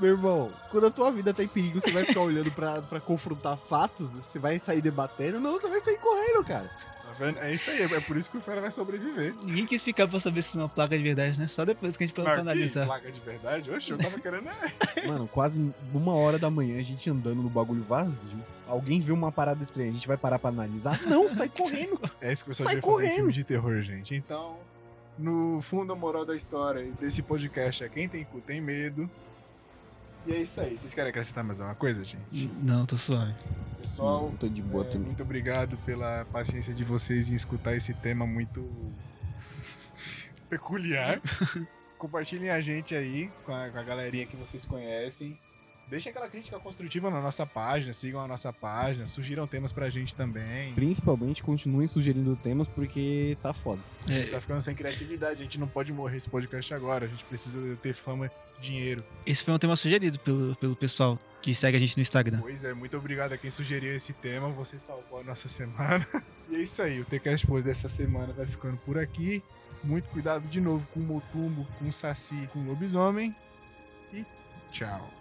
Meu 0.00 0.12
irmão, 0.12 0.52
quando 0.70 0.86
a 0.86 0.90
tua 0.90 1.10
vida 1.10 1.34
tá 1.34 1.42
em 1.42 1.48
perigo, 1.48 1.80
você 1.80 1.90
vai 1.90 2.04
ficar 2.04 2.20
olhando 2.20 2.50
pra, 2.52 2.80
pra 2.82 3.00
confrontar 3.00 3.56
fatos? 3.56 4.12
Você 4.12 4.38
vai 4.38 4.58
sair 4.60 4.80
debatendo? 4.80 5.40
Não, 5.40 5.52
você 5.52 5.68
vai 5.68 5.80
sair 5.80 5.98
correndo, 5.98 6.44
cara. 6.44 6.70
Vendo? 7.18 7.38
É 7.40 7.52
isso 7.52 7.70
aí, 7.70 7.82
é 7.82 8.00
por 8.00 8.16
isso 8.16 8.30
que 8.30 8.36
o 8.36 8.40
Fera 8.40 8.60
vai 8.60 8.70
sobreviver. 8.70 9.34
ninguém 9.42 9.66
quis 9.66 9.82
ficar 9.82 10.06
pra 10.06 10.20
saber 10.20 10.42
se 10.42 10.54
não 10.56 10.62
é 10.62 10.64
uma 10.64 10.68
placa 10.68 10.96
de 10.96 11.02
verdade, 11.02 11.38
né? 11.38 11.48
Só 11.48 11.64
depois 11.64 11.96
que 11.96 12.04
a 12.04 12.06
gente 12.06 12.14
pra 12.14 12.24
Mas 12.24 12.38
analisar. 12.38 12.86
placa 12.86 13.10
de 13.10 13.20
verdade? 13.20 13.70
Oxe, 13.70 13.90
eu 13.90 13.98
tava 13.98 14.18
querendo. 14.20 14.48
é, 14.48 15.06
Mano, 15.08 15.26
quase 15.28 15.72
uma 15.92 16.14
hora 16.14 16.38
da 16.38 16.48
manhã, 16.50 16.78
a 16.78 16.82
gente 16.82 17.08
andando 17.10 17.42
no 17.42 17.48
bagulho 17.50 17.82
vazio. 17.82 18.38
Alguém 18.66 19.00
viu 19.00 19.14
uma 19.14 19.32
parada 19.32 19.62
estranha, 19.62 19.90
a 19.90 19.92
gente 19.92 20.06
vai 20.06 20.16
parar 20.16 20.38
pra 20.38 20.50
analisar? 20.50 21.00
Não, 21.02 21.28
sai 21.28 21.48
correndo. 21.56 21.98
É 22.20 22.32
isso 22.32 22.44
que 22.44 22.50
o 22.50 22.52
pessoal 22.52 22.68
Sai 22.68 22.76
devia 22.80 22.90
fazer 22.92 23.06
em 23.06 23.16
filme 23.16 23.32
de 23.32 23.44
terror, 23.44 23.80
gente. 23.82 24.14
Então, 24.14 24.56
no 25.18 25.60
fundo, 25.62 25.92
a 25.92 25.96
moral 25.96 26.24
da 26.24 26.36
história 26.36 26.86
desse 27.00 27.22
podcast 27.22 27.82
é 27.82 27.88
quem 27.88 28.08
tem 28.08 28.24
cu 28.24 28.40
tem 28.40 28.60
medo. 28.60 29.08
E 30.28 30.32
é 30.34 30.42
isso 30.42 30.60
aí. 30.60 30.76
Vocês 30.76 30.92
querem 30.92 31.08
acrescentar 31.08 31.42
mais 31.42 31.58
alguma 31.58 31.74
coisa, 31.74 32.04
gente? 32.04 32.50
Não, 32.62 32.84
tô 32.84 32.98
suave. 32.98 33.34
Pessoal, 33.80 34.24
Não, 34.24 34.36
tô 34.36 34.46
de 34.46 34.60
boa 34.60 34.84
é, 34.84 34.88
também. 34.88 35.06
muito 35.06 35.22
obrigado 35.22 35.78
pela 35.78 36.26
paciência 36.26 36.74
de 36.74 36.84
vocês 36.84 37.30
em 37.30 37.34
escutar 37.34 37.74
esse 37.74 37.94
tema 37.94 38.26
muito 38.26 38.70
peculiar. 40.50 41.20
Compartilhem 41.96 42.50
a 42.50 42.60
gente 42.60 42.94
aí 42.94 43.30
com 43.44 43.54
a, 43.54 43.70
com 43.70 43.78
a 43.78 43.82
galerinha 43.82 44.26
que 44.26 44.36
vocês 44.36 44.66
conhecem. 44.66 45.38
Deixem 45.88 46.10
aquela 46.10 46.28
crítica 46.28 46.58
construtiva 46.58 47.10
na 47.10 47.20
nossa 47.20 47.46
página, 47.46 47.92
sigam 47.94 48.20
a 48.20 48.28
nossa 48.28 48.52
página, 48.52 49.06
sugiram 49.06 49.46
temas 49.46 49.72
pra 49.72 49.88
gente 49.88 50.14
também. 50.14 50.74
Principalmente 50.74 51.42
continuem 51.42 51.86
sugerindo 51.88 52.36
temas 52.36 52.68
porque 52.68 53.36
tá 53.42 53.54
foda. 53.54 53.82
A 54.06 54.12
gente 54.12 54.28
É, 54.28 54.32
tá 54.32 54.40
ficando 54.40 54.60
sem 54.60 54.74
criatividade, 54.74 55.40
a 55.40 55.42
gente 55.42 55.58
não 55.58 55.66
pode 55.66 55.92
morrer 55.92 56.18
esse 56.18 56.28
podcast 56.28 56.74
agora, 56.74 57.06
a 57.06 57.08
gente 57.08 57.24
precisa 57.24 57.60
ter 57.82 57.94
fama 57.94 58.26
e 58.26 58.60
dinheiro. 58.60 59.02
esse 59.24 59.42
foi 59.42 59.54
um 59.54 59.58
tema 59.58 59.76
sugerido 59.76 60.18
pelo, 60.20 60.54
pelo 60.56 60.76
pessoal 60.76 61.18
que 61.40 61.54
segue 61.54 61.76
a 61.76 61.80
gente 61.80 61.96
no 61.96 62.02
Instagram. 62.02 62.40
Pois 62.40 62.64
é, 62.64 62.74
muito 62.74 62.96
obrigado 62.96 63.32
a 63.32 63.38
quem 63.38 63.50
sugeriu 63.50 63.94
esse 63.94 64.12
tema, 64.12 64.48
você 64.48 64.78
salvou 64.78 65.20
a 65.20 65.24
nossa 65.24 65.48
semana. 65.48 66.06
E 66.50 66.56
é 66.56 66.60
isso 66.62 66.80
aí, 66.82 66.98
o 66.98 67.04
TCast 67.04 67.46
Post 67.46 67.62
dessa 67.66 67.90
semana 67.90 68.32
vai 68.32 68.46
ficando 68.46 68.78
por 68.78 68.96
aqui. 68.98 69.42
Muito 69.84 70.08
cuidado 70.08 70.48
de 70.48 70.62
novo 70.62 70.86
com 70.94 71.00
o 71.00 71.02
Motumbo, 71.02 71.66
com 71.78 71.86
o 71.88 71.92
Saci, 71.92 72.48
com 72.54 72.58
o 72.60 72.64
Lobisomem. 72.68 73.36
E 74.14 74.24
tchau. 74.72 75.17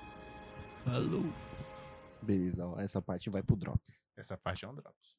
Falou. 0.87 1.33
Beleza, 2.21 2.65
ó, 2.65 2.79
essa 2.79 3.01
parte 3.01 3.29
vai 3.29 3.43
pro 3.43 3.57
Drops. 3.57 4.07
Essa 4.15 4.37
parte 4.37 4.63
é 4.63 4.69
um 4.69 4.73
drops. 4.73 5.17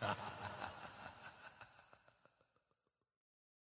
Ha 0.00 0.16